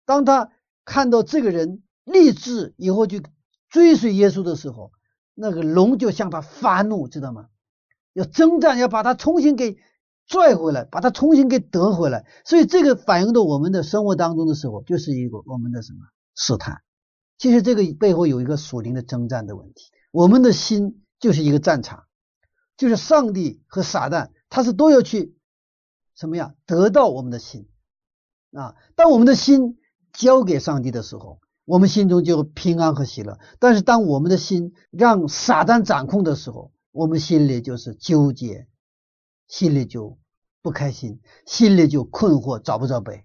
[0.05, 0.51] 当他
[0.85, 3.19] 看到这个人立志以后就
[3.67, 4.91] 追随耶稣的时候，
[5.33, 7.47] 那个龙就向他发怒，知道吗？
[8.13, 9.79] 要征战，要把他重新给
[10.27, 12.27] 拽回来，把他重新给得回来。
[12.45, 15.99] 所以这个反映到我们的生活当中的时候，就是一个我们的什么
[16.35, 16.83] 试探？
[17.39, 19.85] 其实这个背后有一个属灵的征战的问题。
[20.11, 22.03] 我们的心就是一个战场，
[22.77, 25.35] 就是上帝和撒旦，他是都要去
[26.13, 26.53] 什么呀？
[26.67, 27.67] 得到我们的心
[28.53, 28.75] 啊！
[28.95, 29.77] 当我们的心
[30.13, 33.39] 交给上帝的时候，我们心中就平安和喜乐。
[33.59, 38.67] 但是当我们的心让撒旦掌控的时候，我们心里就是纠结，
[39.47, 40.17] 心里就
[40.61, 43.23] 不开心，心里就困惑，找不着北。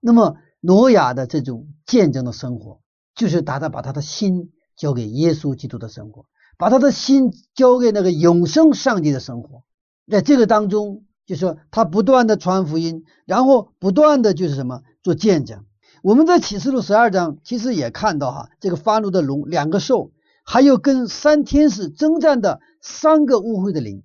[0.00, 2.80] 那么挪亚的这种见证的生活，
[3.14, 4.52] 就是达到把他的心。
[4.76, 6.26] 交给耶稣基督的生活，
[6.58, 9.64] 把他的心交给那个永生上帝的生活，
[10.06, 15.64] 在这个当中，就说他不断的传福音，然后不断的就是什么做见证。
[16.02, 20.12] 我们在启示录十二章其实也看到哈，这个发怒的龙，两个兽，
[20.44, 24.04] 还有跟三天使征战的三个污秽的灵。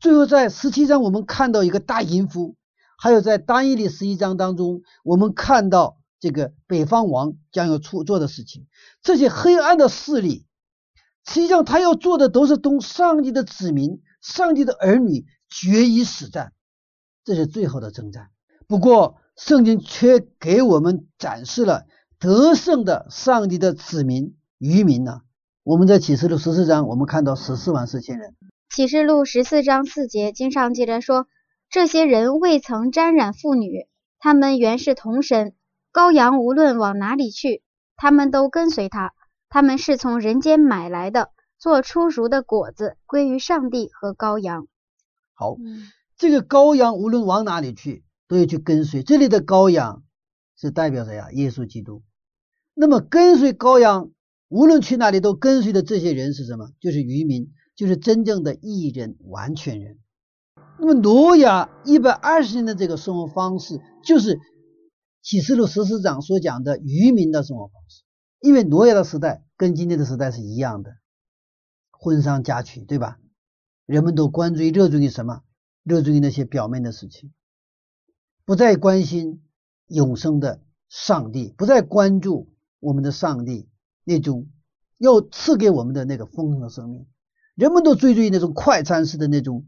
[0.00, 2.56] 最后在十七章我们看到一个大淫妇，
[2.96, 5.98] 还有在单一的十一章当中，我们看到。
[6.22, 8.66] 这个北方王将要出做的事情，
[9.02, 10.44] 这些黑暗的势力，
[11.26, 16.52] 实际上他要做的都是同上帝的子民、上帝的儿女决一死战，
[17.24, 18.30] 这是最后的征战。
[18.66, 21.86] 不过，圣经却给我们展示了
[22.18, 25.22] 得胜的上帝的子民渔民呢。
[25.64, 28.34] 我们在启示录十四章，我们看到十四万四千人。
[28.68, 31.26] 启示录十四章四节经上记着说，
[31.68, 35.54] 这些人未曾沾染妇女，他们原是童身。
[35.92, 37.62] 羔羊无论往哪里去，
[37.96, 39.12] 他们都跟随他。
[39.48, 44.68] 他们是从人间买来的，做出熟的果子，归于上帝和羔羊。
[45.40, 45.56] 好，
[46.18, 49.02] 这个羔羊无论往哪里去，都要去跟随。
[49.02, 50.04] 这里的羔羊
[50.54, 51.32] 是代表谁呀？
[51.32, 52.02] 耶稣基督。
[52.74, 54.10] 那么跟随羔羊，
[54.48, 56.70] 无论去哪里都跟随的这些人是什么？
[56.78, 59.98] 就是渔民，就是真正的义人、完全人。
[60.78, 64.38] 那么挪亚一百二十年的这个生活方式，就是。
[65.22, 68.04] 启示录十四章所讲的渔民的生活方式，
[68.40, 70.92] 因为挪亚的时代跟今天的时代是一样的，
[71.90, 73.18] 婚丧嫁娶，对吧？
[73.90, 75.42] 人们都关注于、热衷于什么？
[75.82, 77.32] 热衷于那些表面的事情，
[78.44, 79.42] 不再关心
[79.88, 83.68] 永生的上帝，不再关注我们的上帝
[84.04, 84.48] 那种
[84.96, 87.08] 要赐给我们的那个丰盛的生命。
[87.56, 89.66] 人们都追逐于那种快餐式的那种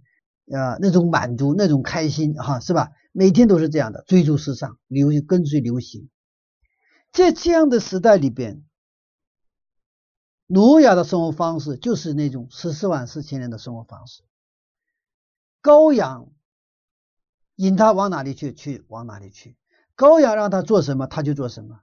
[0.53, 2.92] 啊，那种满足、那种开心，哈，是吧？
[3.11, 6.09] 每天都是这样的，追逐时尚，流跟随流行。
[7.11, 8.62] 在这样的时代里边，
[10.53, 14.22] 挪亚的生活方式就是那种十四万四千年的生活方式。
[15.62, 16.28] 羔羊
[17.57, 19.57] 引他往哪里去，去往哪里去；
[19.96, 21.80] 羔羊让他做什么，他就做什么。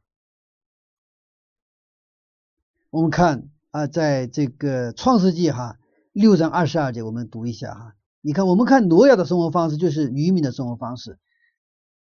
[2.91, 5.80] 我们看啊，在这个创世纪哈
[6.11, 7.95] 六章二十二节，我们读一下哈。
[8.22, 11.17] 你看，我们看挪亚的生活方式就是渔民的生活方式。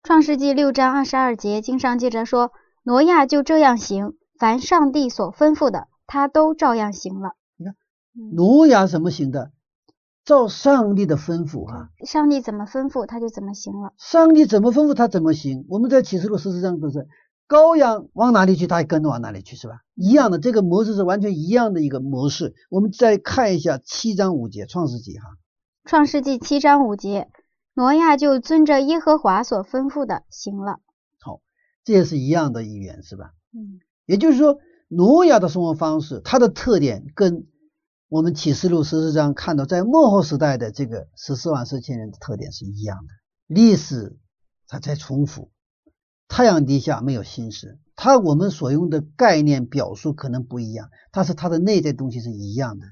[0.03, 2.51] 创世纪六章二十二节经上记着说，
[2.84, 7.36] 挪亚就这样行，凡上帝所吩咐的，他都照样行了。
[7.58, 7.76] 你看，
[8.34, 9.51] 挪亚怎么行的？
[10.26, 11.89] 照上帝的吩咐哈。
[12.05, 13.93] 上帝怎么吩咐，他就怎么行了。
[13.97, 15.66] 上帝怎么吩咐他怎么行？
[15.70, 17.08] 我们在启示录十四章都是，
[17.47, 19.84] 羔羊往哪里去，他也跟着往哪里去，是吧？
[19.95, 22.55] 一样的，这个模式是完全一样的一个模式。
[22.70, 25.38] 我们再看一下七章五节创世纪哈。
[25.86, 27.30] 创世纪七章五节，
[27.74, 30.80] 挪亚就遵着耶和华所吩咐的行了。
[31.22, 31.39] 好，
[31.86, 33.32] 这也是一样的语言，是吧？
[33.53, 34.58] 嗯也就是说，
[34.88, 37.46] 挪亚的生活方式，它的特点跟
[38.08, 43.14] 我们启示录十四章看到在末后时代的这个十四万四千人的特点是一样的。
[43.48, 44.18] 历史
[44.68, 45.52] 它在重复，
[46.28, 52.86] 太阳底下没有新事，它我们所用的概念表述可能不一样，但是它的内在东西是一样的。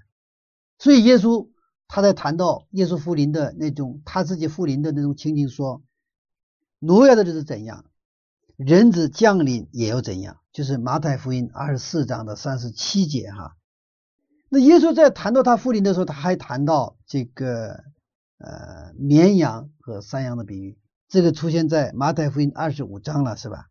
[0.77, 1.47] 所以耶稣
[1.87, 5.81] 他在谈到耶稣复临的那种他自己复临的那种情景说，
[6.79, 7.85] 挪亚的日子怎样，
[8.57, 13.57] 人子降临也要怎样，就是马太福音二十四章的三十七节哈。
[14.47, 17.83] 那耶稣在谈到他复临的时候，他还谈到这个
[18.37, 20.77] 呃绵羊和山羊的比喻，
[21.09, 23.67] 这个出现在马太福音二十五章了，是吧？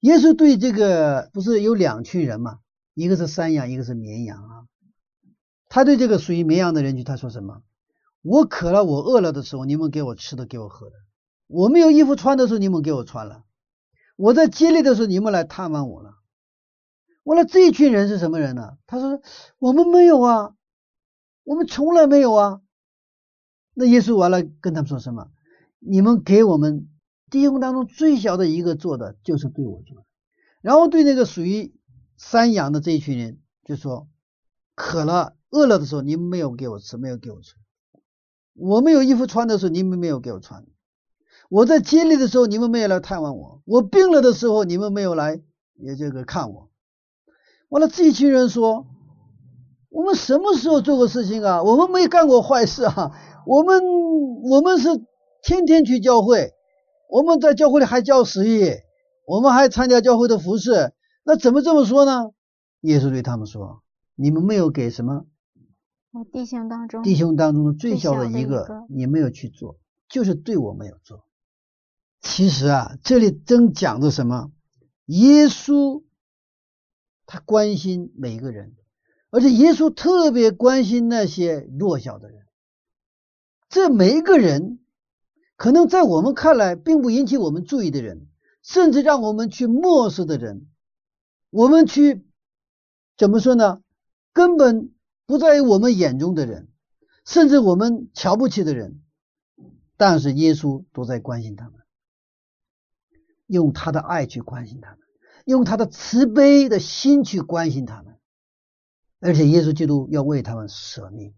[0.00, 2.58] 耶稣对这个不是有两群人嘛，
[2.94, 4.66] 一个是山羊，一个是绵羊啊。
[5.68, 7.62] 他对这个属于绵羊的人群，他说什么？
[8.22, 10.96] 我渴了，我饿了的时候，你们给我吃的，给我喝的；
[11.46, 13.44] 我没有衣服穿的时候，你们给我穿了；
[14.20, 16.18] 我在街里的时候，你们来探望我了。
[17.22, 18.76] 完了，这一群人是什么人呢？
[18.86, 19.22] 他说
[19.58, 20.54] ：“我们没有啊，
[21.42, 22.60] 我们从来没有啊。”
[23.72, 25.30] 那耶稣完了跟他们说什么？
[25.78, 26.90] 你们给我们
[27.30, 30.04] 弟兄当中最小的一个做的，就是对我做的。
[30.60, 31.74] 然后对那个属于
[32.18, 34.06] 山羊的这一群人，就说
[34.76, 37.54] ：“渴了、饿了的时候，你们没有给我吃，没有给我吃；
[38.52, 40.64] 我没有衣服穿的时候，你们没有给我穿；
[41.50, 45.40] 我在街里的时候，你们没有来探望我；我病了的时候，你们没有来
[45.74, 46.70] 也这个看我。”
[47.68, 48.86] 完了，这一群人说
[49.90, 51.62] ：“我们什么时候做过事情啊？
[51.64, 53.12] 我们没干过坏事啊！
[53.46, 53.82] 我们
[54.44, 54.88] 我们是
[55.42, 56.52] 天天去教会，
[57.08, 58.70] 我们在教会里还教十一，
[59.26, 60.92] 我们还参加教会的服饰。
[61.24, 62.30] 那怎么这么说呢？”
[62.82, 63.82] 耶稣对他们说
[64.14, 65.26] ：“你们没有给什么
[66.12, 69.78] 我弟兄当中，弟兄当中的最最小的一个，你没有去做，
[70.08, 71.24] 就是对我没有做。
[72.20, 74.52] 其实啊，这里正讲着什么？
[75.06, 76.02] 耶稣
[77.26, 78.76] 他关心每一个人，
[79.30, 82.46] 而且耶稣特别关心那些弱小的人。
[83.68, 84.80] 这每一个人，
[85.56, 88.26] 可能在我们看来并不引起我们注意的人，
[88.62, 90.66] 甚至让我们去漠视的人，
[91.50, 92.24] 我们去
[93.16, 93.82] 怎么说呢？
[94.32, 94.92] 根本
[95.26, 96.68] 不在于我们眼中的人，
[97.24, 99.02] 甚至我们瞧不起的人，
[99.96, 101.79] 但是耶稣都在关心他们，
[103.50, 104.98] 用他的爱去关心他们，
[105.44, 108.16] 用他的慈悲的心去关心他们，
[109.20, 111.34] 而且耶稣基督要为他们舍命，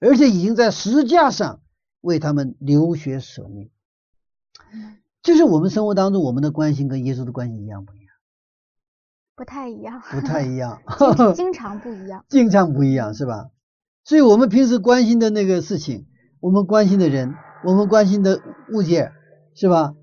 [0.00, 1.60] 而且已经在十字架上
[2.00, 3.70] 为他们流血舍命。
[5.22, 8.14] 就是我们生活当中我们的关心跟耶稣的关心一样不一样？
[9.34, 10.80] 不太一样，不太一样，
[11.34, 12.24] 经经常不一样。
[12.28, 13.50] 经常不一样是吧？
[14.04, 16.06] 所以我们平时关心的那个事情，
[16.40, 17.34] 我们关心的人，
[17.64, 18.40] 我们关心的
[18.72, 19.12] 物件，
[19.54, 19.94] 是吧？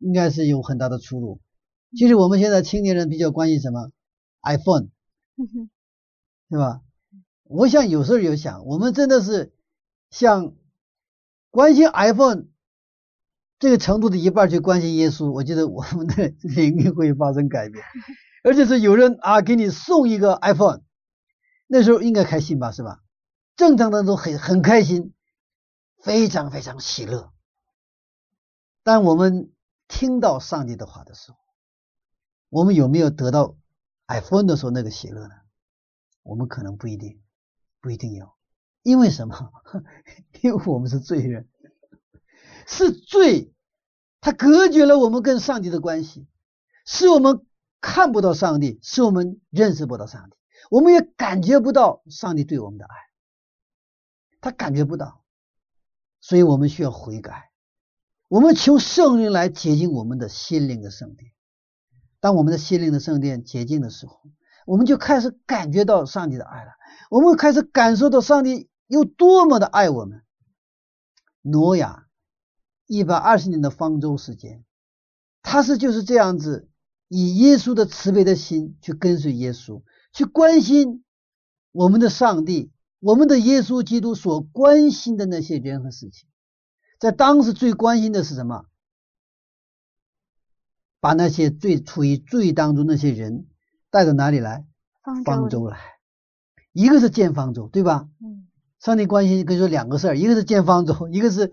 [0.00, 1.40] 应该是有很大的出入。
[1.96, 3.90] 其实我们现在青年人比较关心什么
[4.42, 4.88] ？iPhone，
[6.48, 6.82] 对吧？
[7.44, 9.52] 我想有时候有想，我们真的是
[10.10, 10.54] 像
[11.50, 12.44] 关心 iPhone
[13.58, 17.84] 这个程度的一半去关心耶稣，我觉得我们的 灵命会发生改变，
[18.44, 20.82] 而且是有人啊给你送一个 iPhone，
[21.66, 23.00] 那时候应该开心吧，是吧？
[23.56, 25.12] 正常的都很很开心，
[26.02, 27.32] 非常非常喜乐。
[28.82, 29.50] 但我们
[29.90, 31.38] 听到上帝的话的时候，
[32.48, 33.56] 我们有没有得到
[34.06, 35.34] iPhone 的时候那个喜乐呢？
[36.22, 37.20] 我们可能不一定，
[37.80, 38.32] 不一定有，
[38.82, 39.52] 因为什么？
[40.42, 41.48] 因为我们是罪人，
[42.66, 43.52] 是罪，
[44.20, 46.28] 它隔绝了我们跟上帝的关系，
[46.86, 47.44] 使我们
[47.80, 50.36] 看不到上帝，使我们认识不到上帝，
[50.70, 52.94] 我们也感觉不到上帝对我们的爱，
[54.40, 55.24] 他感觉不到，
[56.20, 57.49] 所以我们需要悔改，
[58.30, 61.32] 我们求圣灵来洁净我们的心灵的圣殿。
[62.20, 64.20] 当我们的心灵的圣殿洁净的时候，
[64.66, 66.70] 我们就开始感觉到上帝的爱了。
[67.10, 70.22] 我们开始感受到上帝有多么的爱我们。
[71.42, 72.06] 挪亚
[72.86, 74.62] 一百二十年的方舟时间，
[75.42, 76.68] 他是就是这样子，
[77.08, 81.02] 以耶稣的慈悲的心去跟随耶稣，去关心
[81.72, 82.70] 我们的上帝，
[83.00, 86.28] 我们的耶稣基督所关心的那些人和事情。
[87.00, 88.66] 在当时最关心的是什么？
[91.00, 93.46] 把那些最处于罪当中那些人
[93.90, 94.66] 带到哪里来？
[95.02, 95.78] 方方舟来。
[96.72, 98.06] 一个是建方舟，对吧？
[98.22, 98.46] 嗯
[98.78, 101.52] 上帝关心跟你说两个事儿，一个是建方舟，一个是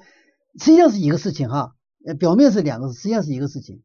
[0.60, 1.76] 实际上是一个事情哈，
[2.06, 3.84] 呃，表面是两个，实际上是一个事情。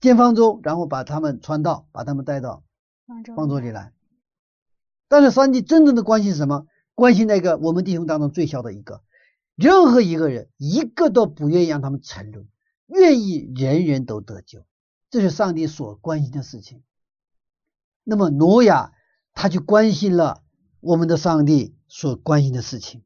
[0.00, 2.62] 建方舟，然后把他们传道，把他们带到
[3.36, 3.92] 方舟里来。
[5.08, 6.66] 但是上帝真正的关心是什么？
[6.94, 9.02] 关心那个我们弟兄当中最小的一个，
[9.54, 12.48] 任何一个人一个都不愿意让他们沉沦，
[12.86, 14.64] 愿意人人都得救，
[15.10, 16.82] 这是上帝所关心的事情。
[18.02, 18.92] 那么挪亚
[19.32, 20.42] 他就关心了
[20.80, 23.02] 我们的上帝所关心的事情，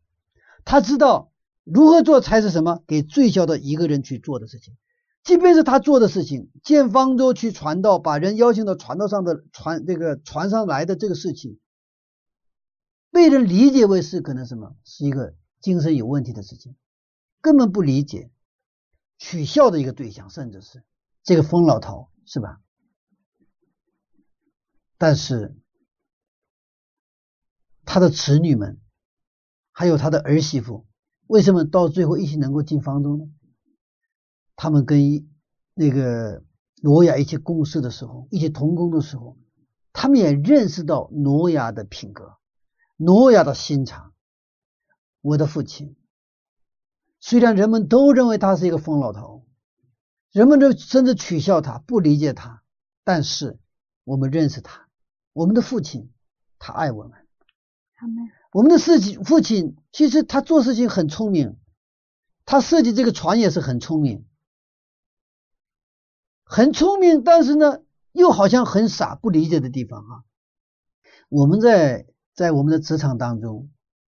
[0.65, 1.33] 他知道
[1.65, 4.77] 如何做才是什么给最小的一个人去做的事情。
[5.23, 11.59] 即便是他做的事情，建方舟去传道，把人邀请到传道上的船这个船上来的这个事情，
[13.11, 16.77] 被人理解为是可能什么是一个精神有问题的事情，
[17.41, 18.31] 根本不理解，
[19.19, 20.85] 取笑的一个对象，甚至是
[21.23, 22.61] 这个疯老头，是吧？
[24.97, 25.57] 但是
[27.85, 28.81] 他的子女们，
[29.73, 30.87] 还有他的儿媳妇，
[31.27, 33.25] 为什么到最后一起能够进方舟呢？
[34.57, 35.29] 他们跟
[35.75, 36.43] 那个
[36.83, 39.39] 挪亚一起共事的时候，一起同工的时候，
[39.93, 42.39] 他们也认识到挪亚的品格，
[42.97, 44.15] 挪亚的心肠。
[45.29, 45.95] 我的父亲，
[47.21, 49.47] 虽然人们都认为他是一个疯老头，
[50.33, 52.63] 人们都甚至取笑他，不理解他，
[53.05, 53.59] 但是
[54.05, 54.89] 我们认识他，
[55.35, 56.11] 我们的父亲，
[56.59, 57.27] 他爱我们。
[58.53, 61.59] 我们的父亲，父亲其实他做事情很聪明，
[62.47, 64.25] 他设计这个船也是很聪明。
[66.43, 70.25] 很聪明，但是呢，又好像很傻，不理解的地方啊。
[71.29, 73.69] 我们在在我们的职场当中，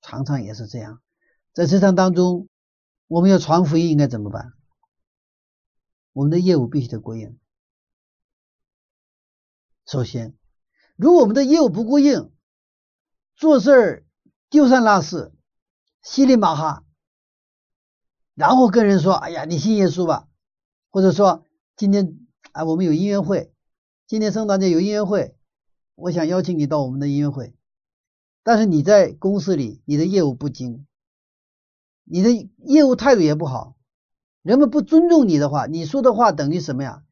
[0.02, 1.02] 常常也是这样。
[1.54, 2.48] 在职场当中，
[3.08, 4.54] 我们要传福音，应该怎么办？
[6.14, 7.40] 我们的业务必须得过硬。
[9.86, 10.36] 首先，
[10.96, 12.32] 如果我们的业务不过硬，
[13.36, 14.06] 做事儿
[14.50, 15.34] 丢三落四，
[16.02, 16.84] 稀里马哈，
[18.34, 20.28] 然后跟人说：“哎呀，你信耶稣吧。”
[20.92, 21.46] 或者说。
[21.78, 22.20] 今天
[22.52, 23.52] 啊，我们有音乐会。
[24.06, 25.36] 今天圣诞节有音乐会，
[25.96, 27.56] 我想邀请你到我们的音乐会。
[28.44, 30.86] 但是你在公司里，你的业务不精，
[32.04, 33.76] 你的业务态度也不好，
[34.42, 37.04] 人们不尊重你的话，你说的话等于什么呀？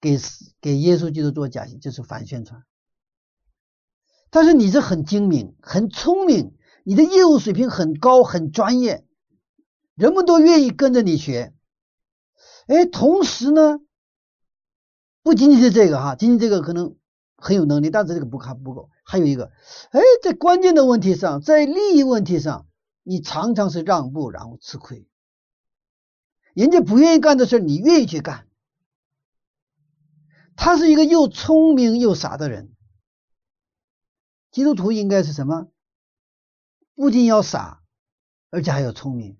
[0.00, 0.18] 给
[0.60, 2.62] 给耶稣基督做假戏，就是反宣传。
[4.30, 9.06] 但是你是很精明、很聪明，你的业务水平很高、很专业，
[9.94, 11.54] 人们都愿意跟着你学。
[12.66, 13.78] 哎，同时呢？
[15.22, 16.96] 不仅仅是这个哈，仅仅这个可能
[17.44, 18.88] 很有能力，但是这个不还不够。
[19.04, 19.52] 还有一个，
[19.90, 22.66] 哎，在关键的问题上，在利益问题上，
[23.02, 25.06] 你常常是让步，然后吃亏。
[26.54, 28.46] 人家不愿意干的事你愿意去干。
[30.56, 32.70] 他是一个又聪明又傻的人。
[34.50, 35.68] 基督徒应该是什么？
[36.94, 37.82] 不仅要傻，
[38.50, 39.36] 而且还要聪明。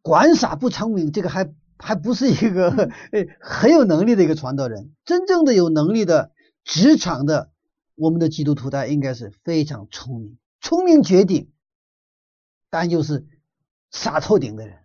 [0.00, 1.54] 管傻不聪明，这个还。
[1.84, 2.92] 还不是一个
[3.40, 6.30] 很有能力的一个传道人，真正的有能力的
[6.64, 7.52] 职场的
[7.94, 11.50] 我们的基督徒，他应该是非常聪明、聪明绝顶，
[12.70, 13.26] 但又是
[13.90, 14.78] 傻透顶的人。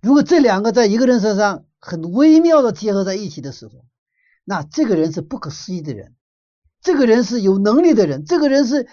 [0.00, 3.84] 如果这两个在一个人身上很微妙的结合在一起的时候，
[4.44, 6.14] 那这个人是不可思议的人，
[6.80, 8.88] 这个人是有能力的人，这个人是，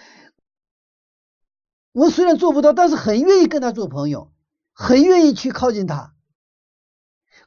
[1.92, 4.32] 我虽然做不到，但是很愿意跟他做朋友，
[4.72, 6.14] 很愿意去靠近他。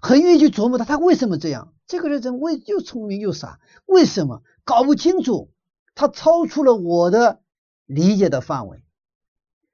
[0.02, 1.74] 很愿意去琢磨他，他为什么这样？
[1.88, 3.60] 这个人怎么为又聪明又傻？
[3.86, 5.52] 为什么搞不清楚？
[5.94, 7.42] 他超出了我的
[7.86, 8.82] 理解的范围。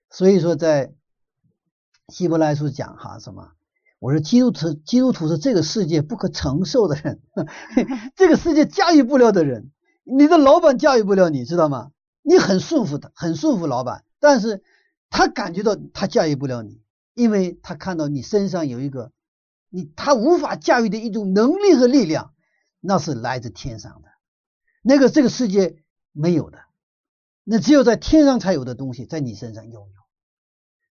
[0.09, 0.93] 所以说，在
[2.09, 3.53] 希伯来书讲哈什么？
[3.99, 7.21] 我说基督徒，基督徒是这个世界不可承受的人，
[8.15, 9.71] 这个世界驾驭不了的人。
[10.03, 11.91] 你的老板驾驭不了你，知道吗？
[12.23, 14.63] 你很顺服他，很顺服老板，但是
[15.09, 16.81] 他感觉到他驾驭不了你，
[17.13, 19.11] 因为他看到你身上有一个。
[19.71, 22.35] 你他无法驾驭的一种能力和力量，
[22.79, 24.09] 那是来自天上的，
[24.83, 26.59] 那个这个世界没有的，
[27.43, 30.01] 那只有在天上才有的东西，在你身上拥有，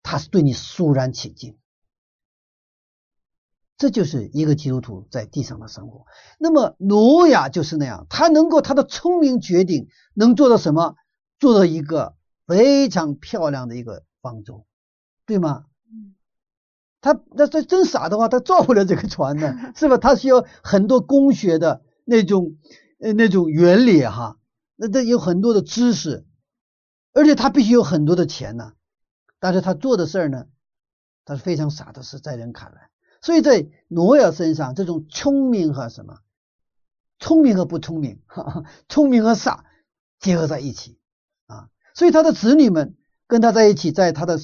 [0.01, 1.59] 他是对你肃然起敬。
[3.77, 6.05] 这就是一个基督徒在地上的生活。
[6.39, 10.95] 那么挪亚就是那样，他能够他的聪明绝顶，能做到什么？
[11.39, 12.15] 做到一个
[12.45, 14.67] 非常漂亮的一个方舟，
[15.25, 15.65] 对吗？
[17.01, 19.97] 他那这真傻的话，他造不了这个船呢， 是吧？
[19.97, 22.57] 他需要很多工学的那种
[22.99, 24.37] 呃那种原理哈，
[24.75, 26.27] 那这有很多的知识，
[27.13, 28.73] 而且他必须有很多的钱呢。
[29.39, 30.45] 但是他做的事儿呢，
[31.25, 32.91] 他是非常傻的事，在人看来。
[33.23, 36.19] 所以在挪亚身上，这种聪明和什么，
[37.17, 39.65] 聪明和不聪明，哈哈，聪明和傻
[40.19, 40.99] 结合在一起
[41.47, 41.69] 啊。
[41.95, 42.95] 所以他的子女们
[43.25, 44.37] 跟他在一起，在他的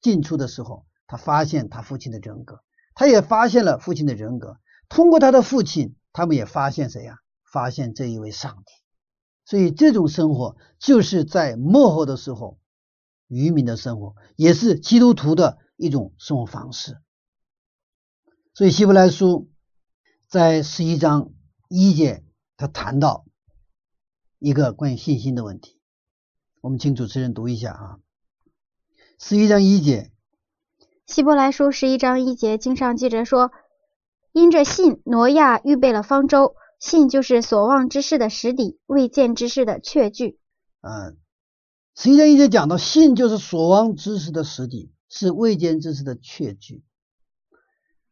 [0.00, 0.87] 进出的时候。
[1.08, 2.62] 他发现他父亲的人格，
[2.94, 4.58] 他也发现了父亲的人格。
[4.88, 7.18] 通过他的父亲，他们也发现谁呀？
[7.50, 8.72] 发现这一位上帝。
[9.44, 12.60] 所以这种生活就是在幕后的时候，
[13.26, 16.98] 渔民的生活，也是基督徒的一种生活方式。
[18.52, 19.50] 所以希伯来书
[20.26, 21.32] 在十一章
[21.68, 22.22] 一节，
[22.58, 23.24] 他谈到
[24.38, 25.80] 一个关于信心的问题。
[26.60, 27.98] 我们请主持人读一下啊，
[29.18, 30.12] 十一章一节，
[31.08, 33.50] 希伯来书十一章一节经上记着说
[34.32, 36.54] ：“因着信，挪亚预备了方舟。
[36.78, 40.38] 信就是所望之事的实底，未见之事的确据。
[40.82, 41.14] 啊，
[41.96, 46.84] 十一章一节讲到信就是所望之事的实底，是未见之事的确据。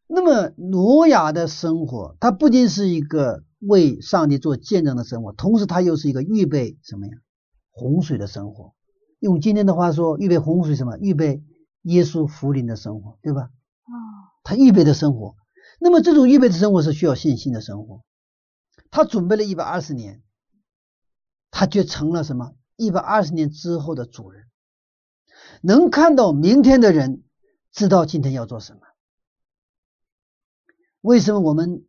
[0.06, 7.12] 那么挪亚的生活，他不仅是一个为上帝做见证的生活，同时他又是一个预备什么呀？
[7.70, 8.72] 洪水的生活。
[9.18, 10.96] 用今天的话说，预备洪水什么？
[10.96, 11.42] 预备
[11.86, 13.42] 耶稣福临的生活，对吧？
[13.42, 13.94] 啊，
[14.42, 15.36] 他预备的生活。
[15.78, 18.02] 那么这种预备的生活是需要信心的生活。
[18.90, 20.22] 他准备了一百二十年，
[21.50, 22.56] 他却成了什么？
[22.76, 24.46] 一百二十年之后的主人，
[25.62, 27.22] 能看到明天的人，
[27.70, 28.80] 知道今天要做什么。
[31.02, 31.86] 为什么我们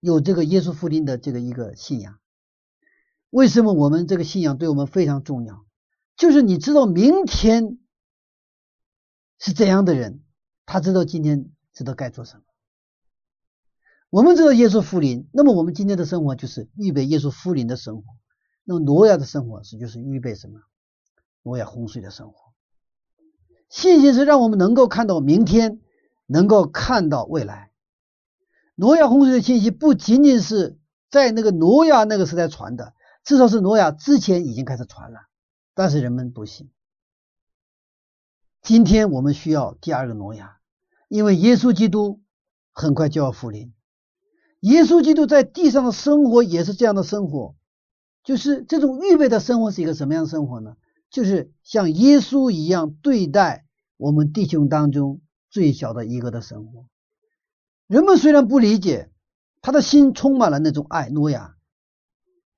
[0.00, 2.18] 有这个耶稣福临的这个一个信仰？
[3.28, 5.66] 为什么我们这个信仰对我们非常重要？
[6.16, 7.78] 就是你知道明天
[9.40, 10.22] 是怎样的人，
[10.66, 12.42] 他知道今天知道该做什么。
[14.10, 18.04] 我们知道耶稣复临，那么我们今天的生活就是预备耶稣复临的生活。
[18.64, 20.60] 那么挪亚的生活是就是预备什么？
[21.42, 22.52] 挪亚洪水的生活。
[23.70, 25.80] 信心是让我们能够看到明天，
[26.26, 27.70] 能够看到未来。
[28.74, 30.78] 挪亚洪水的信息不仅仅是
[31.08, 32.92] 在那个挪亚那个时代传的，
[33.24, 35.20] 至少是挪亚之前已经开始传了，
[35.72, 36.70] 但是人们不信。
[38.62, 40.58] 今天我们需要第二个挪亚，
[41.08, 42.20] 因为耶稣基督
[42.72, 43.72] 很快就要复临。
[44.60, 47.56] 耶稣基督在地上的生活也是这样的生活，
[48.22, 50.76] 就是这种预备的生活是一个什么样的生活呢？
[51.10, 53.64] 就是像耶稣一样对待
[53.96, 56.86] 我们弟兄当中最小的一个的生活。
[57.86, 59.10] 人们虽然不理解，
[59.62, 61.08] 他的心充满了那种爱。
[61.08, 61.56] 诺亚，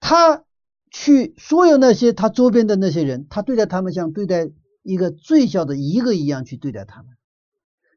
[0.00, 0.44] 他
[0.90, 4.50] 去所有那些他周边的那些人，他对待他们像对待
[4.82, 7.16] 一个最小的一个一样去对待他们，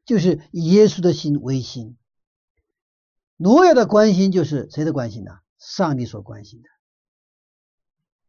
[0.04, 1.96] 就是以耶稣的心为心。
[3.36, 5.38] 挪亚的关心就是谁的关心呢？
[5.58, 6.68] 上帝所关心的。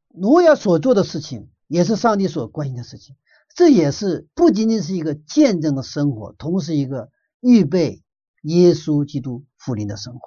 [0.10, 3.16] 挪亚所做的事情也是上帝所关心的事情，
[3.56, 8.04] 这也是不仅仅是一个见证的生活，同时一个预备
[8.42, 10.22] 耶稣基督复临的生活。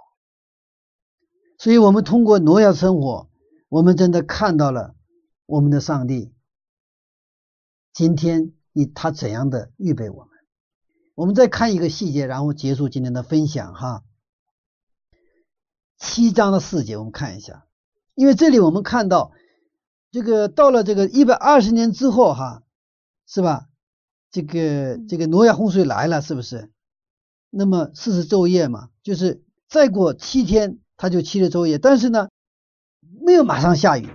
[1.59, 3.29] 所以，我们通过挪亚生活，
[3.69, 4.95] 我们真的看到了
[5.45, 6.33] 我们的上帝
[8.01, 10.31] 今天以他怎样的预备我们。
[11.15, 14.05] 我们再看一个细节，然后结束今天的分享哈。
[15.99, 17.67] 七章的四节，我们看一下，
[18.15, 19.33] 因为这里我们看到
[20.11, 22.63] 这个到了这个一百二十年之后，哈，
[23.27, 23.69] 是吧？
[24.31, 26.71] 这个这个挪亚洪水来了，是不是？
[27.51, 32.31] 那么四十昼夜嘛，就是再过七天，他就七十昼夜，但是呢，
[33.21, 34.09] 没有马上下雨，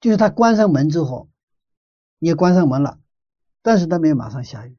[0.00, 1.28] 就是他关上门之后，
[2.22, 3.00] 也关上门了，
[3.62, 4.76] 但是他没有马上下雨，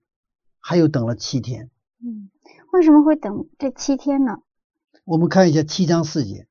[0.61, 1.69] 还有等了七天。
[2.01, 2.29] 嗯，
[2.71, 4.37] 为什么会等这七天呢？
[5.03, 6.47] 我们看一下七章四节。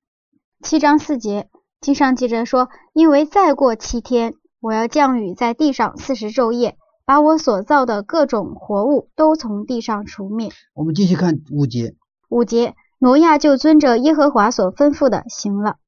[0.62, 1.48] 七章四节，
[1.80, 6.76] 经上记着说：“因为再过七天，我要降雨在地上四十昼夜，
[7.06, 11.96] 把我所造的各种活物都从地上除灭。”我们继续看五节。
[12.28, 15.78] 五节，挪亚就遵着耶和华所吩咐的行了。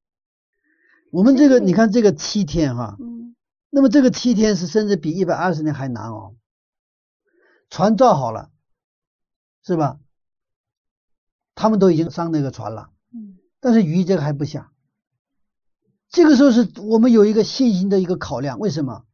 [1.12, 3.13] 我们这个，你看这个七天哈，嗯
[3.74, 6.36] 那么这个七天是甚至比一百二十年还难哦。
[7.70, 8.52] 船造好了，
[9.64, 9.98] 是吧？
[11.56, 14.70] 他们都已经上那个船了，嗯但是鱼这个还不下。
[16.08, 19.04] 这个时候是我们有一个信心的一个考量，为什么？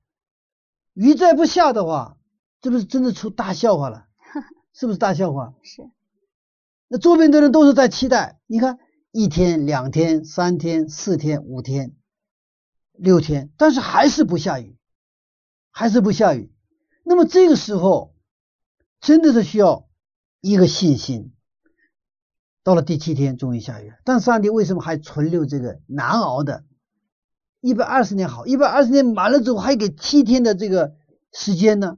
[0.92, 2.18] 鱼再不下的话，
[2.60, 4.08] 这不是真的出大笑话了？
[4.74, 5.54] 是不是大笑话？
[5.62, 5.90] 是，
[6.86, 8.78] 那周边的人都是在期待，你看
[9.10, 11.96] 一天、两天、三天、四天、五天、
[13.00, 14.76] 六天，但是还是不下雨，
[15.70, 16.52] 还是不下雨。
[17.02, 18.14] 那么这个时候
[19.00, 19.88] 真的是需要
[20.40, 21.32] 一个信心。
[22.62, 23.96] 到了第七天，终于下雨了。
[24.04, 26.64] 但上帝为什么还存留这个难熬的？
[27.60, 30.94] 一百二十年好，一百二十年满了之后，还给七天的这个
[31.32, 31.96] 时间呢？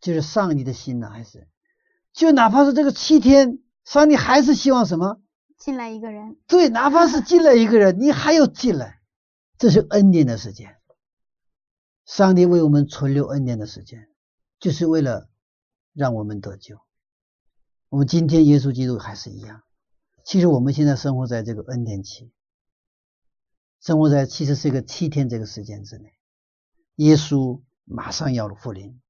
[0.00, 1.48] 就是上帝的心呢，还是
[2.12, 5.20] 就哪怕是这个七天，上帝还是希望什么？
[5.58, 6.36] 进来一个人。
[6.46, 8.95] 对，哪怕是进来一个人，你还要进来，
[9.58, 10.76] 这是恩典的时间。
[12.04, 14.08] 上帝为我们存留恩典的时间，
[14.60, 15.28] 就是为了
[15.92, 16.78] 让我们得救。
[17.88, 19.62] 我们今天耶稣基督还是一样。
[20.24, 22.32] 其实我们现在生活在这个恩典期，
[23.80, 26.12] 生活在其实是一个七天这个时间之内。
[26.96, 29.00] 耶稣马上要复临，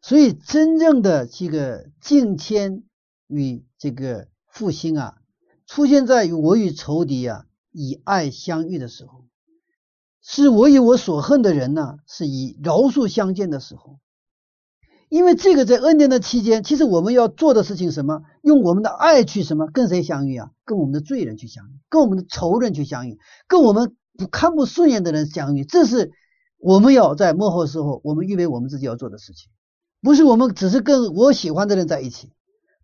[0.00, 2.84] 所以真正的这个敬天
[3.26, 5.22] 与这个复兴啊，
[5.66, 9.24] 出现在于我与仇敌啊以爱相遇的时候，
[10.22, 13.98] 是我与我所恨的人呢是以饶恕相见的时候。
[15.10, 18.22] 因为这个在恩典的期间，其实我们要做的事情什么？
[18.42, 19.66] 用我们的爱去什么？
[19.66, 20.50] 跟谁相遇啊？
[20.64, 25.64] 跟我们的罪人去相遇，跟我们的仇人去相遇，跟我们不看不顺眼的人相遇。
[25.64, 26.12] 这是
[26.58, 29.50] 我们要在幕后时候，我们预备我们自己要做的事情。
[30.00, 32.32] 不是我们只是跟我喜欢的人在一起，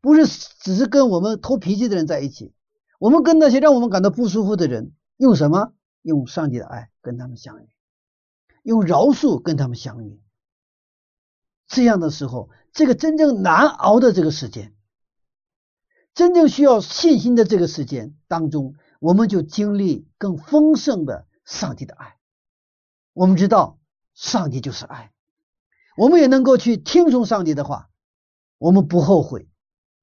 [0.01, 0.27] 不是
[0.61, 2.53] 只是跟我们偷脾气的人在一起。
[3.01, 5.73] 我们跟那些让我们感到不舒服的人，用什么？
[6.03, 7.69] 用上帝的爱跟他们相遇，
[8.63, 10.21] 用饶恕跟他们相遇。
[11.67, 14.75] 这样的时候，这个真正难熬的这个时间，
[16.13, 22.19] 真正需要信心的这个时间当中，我们就经历更丰盛的上帝的爱。
[23.15, 23.79] 我们知道，
[24.13, 25.11] 上帝就是爱，
[25.97, 27.89] 我们也能够去听从上帝的话，
[28.59, 29.49] 我们不后悔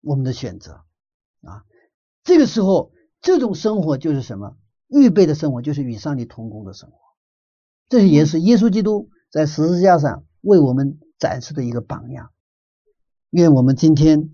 [0.02, 0.84] 我们的选择
[1.44, 1.64] 啊。
[2.28, 4.56] 这个时候，这种生活就是什么？
[4.88, 6.98] 预备的生活，就是与上帝同工的生活。
[7.90, 11.00] 这也是耶稣基督在十字架上为我们。
[11.20, 12.30] 展示的一个榜样，
[13.32, 14.30] 愿我们今天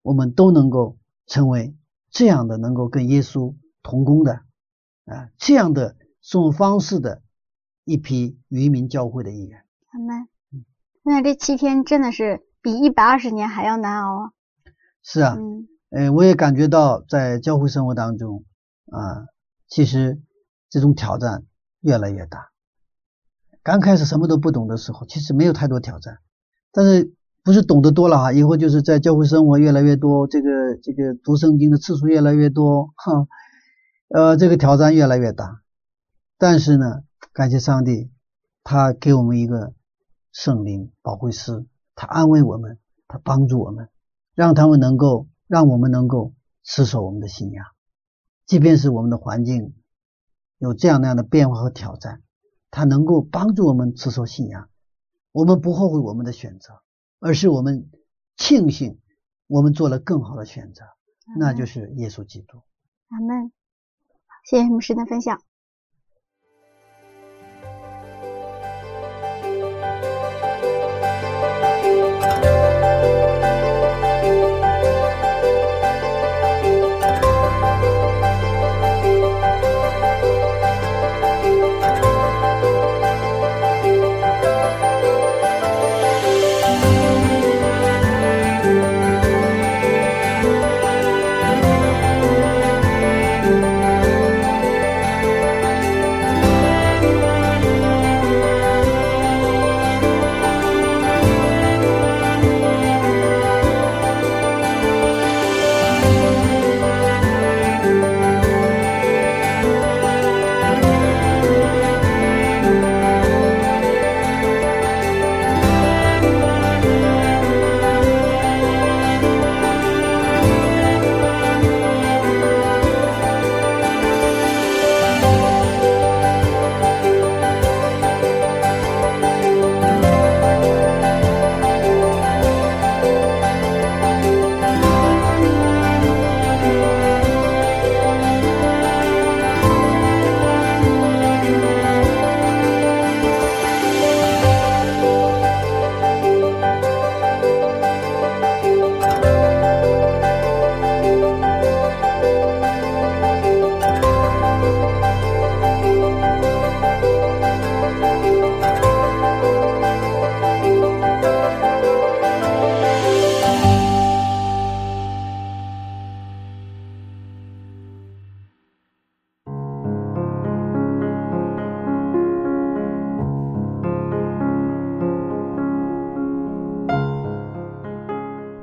[0.00, 1.76] 我们都能够成为
[2.10, 4.40] 这样的，能够跟耶稣同工的
[5.04, 7.20] 啊，这样的生活方式的
[7.84, 9.62] 一批渔民教会的一员。
[9.90, 10.26] 好们，
[11.02, 14.32] 那这七天真的是比一百二十年还要难熬啊！
[15.02, 18.44] 是啊，嗯，呃，我也感觉到在教会生活当中
[18.90, 19.28] 啊，
[19.68, 20.22] 其实
[20.70, 21.44] 这种挑战
[21.80, 22.48] 越来越大。
[23.62, 26.20] 刚开始什么都不懂的时候，其实没有太多挑战，
[26.72, 27.14] 但是
[27.44, 30.48] 不是懂得多了哈，以后就是在教会生活越来越多，这个
[30.82, 33.26] 这个读圣经的次数越来越多，哈，
[34.08, 35.60] 呃，这个挑战越来越大。
[36.38, 37.02] 但是呢，
[37.34, 38.10] 感谢上帝，
[38.64, 39.74] 他给我们一个
[40.32, 43.90] 圣灵保惠师，他安慰我们，他帮助我们，
[44.34, 46.32] 让他们能够让我们能够
[46.62, 47.66] 持守我们的信仰，
[48.46, 49.74] 即便是我们的环境
[50.56, 52.22] 有这样那样的变化和挑战。
[52.70, 54.70] 它能够帮助我们持守信仰，
[55.30, 56.80] 我们不后悔我们的选择，
[57.20, 57.90] 而是我们
[58.34, 58.98] 庆幸
[59.46, 60.84] 我们做了更好的选择，
[61.38, 62.62] 那就是耶稣基督。
[63.08, 63.52] 阿门。
[64.48, 65.42] 谢谢牧师的分享。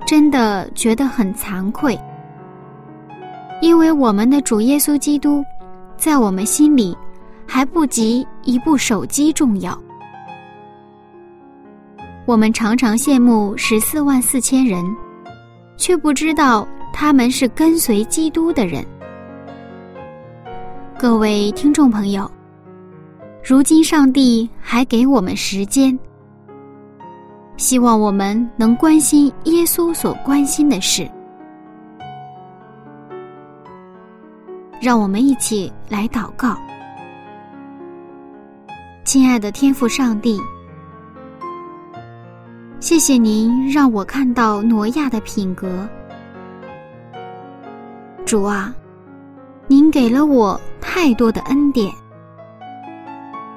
[0.09, 1.95] 真的觉得很惭愧，
[3.61, 5.45] 因为我们的主耶稣基督，
[5.97, 6.97] 在我们心里
[7.45, 9.79] 还不及一部手机重要。
[12.25, 14.83] 我们常常羡慕十四万四千人，
[15.77, 18.83] 却不知道他们是跟随基督的人。
[20.97, 22.27] 各位听众朋友，
[23.43, 25.95] 如今上帝还给我们时间。
[27.59, 31.05] 希望我们能关心耶稣所关心的事。
[34.81, 36.57] 让我们一起来祷告，
[39.03, 40.39] 亲爱的天父上帝，
[42.79, 45.85] 谢谢您让我看到挪亚的品格。
[48.25, 48.73] 主啊，
[49.67, 51.93] 您给了我太多的恩典，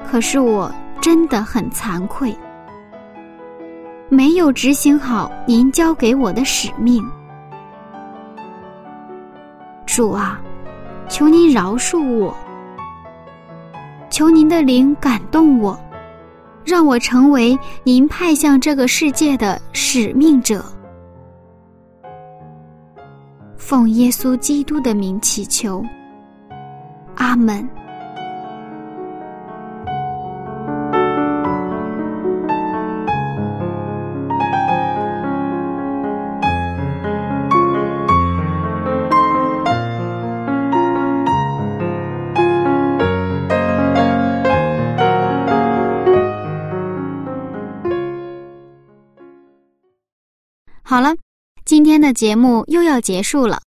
[0.05, 0.69] 可是我
[1.01, 2.37] 真的很惭愧，
[4.13, 7.03] 没有执行好您交给我的使命。
[9.87, 10.39] 主啊，
[11.09, 12.37] 求您饶恕我，
[14.11, 15.81] 求您的灵感动我，
[16.63, 20.63] 让我成为您派向这个世界的使命者。
[23.57, 25.83] 奉耶稣基督的名祈求，
[27.17, 27.67] 阿门。
[50.93, 51.17] 好了，
[51.65, 53.63] 今天的节目又要结束了，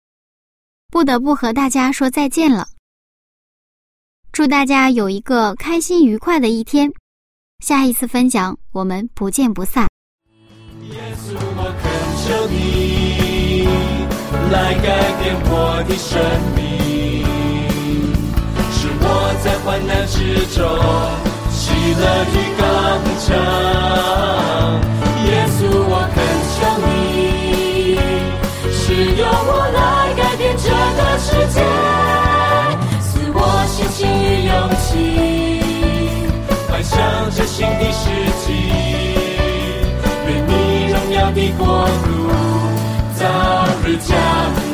[0.91, 2.67] 不得不和大家说再见了。
[4.33, 6.93] 祝大家有一个开心愉快的一天，
[7.65, 9.87] 下一次分享我们不见不散。
[10.91, 11.93] 耶稣，我恳
[12.25, 13.69] 求你
[14.51, 16.19] 来改变我的生
[16.57, 17.23] 命，
[18.73, 19.07] 是我
[19.45, 20.19] 在患难之
[20.57, 20.59] 中
[21.53, 21.71] 喜
[22.01, 22.03] 乐
[22.35, 22.67] 的刚
[23.21, 23.31] 强。
[25.25, 26.19] 耶稣，我恳
[26.53, 26.92] 求你，
[29.33, 31.57] 让我来改变这个世界，
[33.01, 34.53] 赐我信心与勇
[34.83, 34.93] 气，
[36.71, 36.93] 迈向
[37.35, 38.05] 这新的世
[38.45, 38.47] 纪。
[40.27, 40.51] 愿你
[40.93, 41.65] 荣耀的国
[42.05, 42.07] 度
[43.17, 43.21] 早
[43.87, 44.11] 日降
[44.67, 44.72] 临。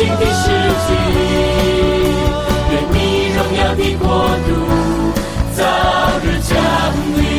[0.00, 0.48] 新的世
[0.86, 0.94] 纪
[2.70, 2.96] 愿你
[3.34, 4.06] 荣耀的国
[4.46, 4.48] 度
[5.52, 5.60] 早
[6.24, 6.50] 日降
[7.18, 7.29] 临。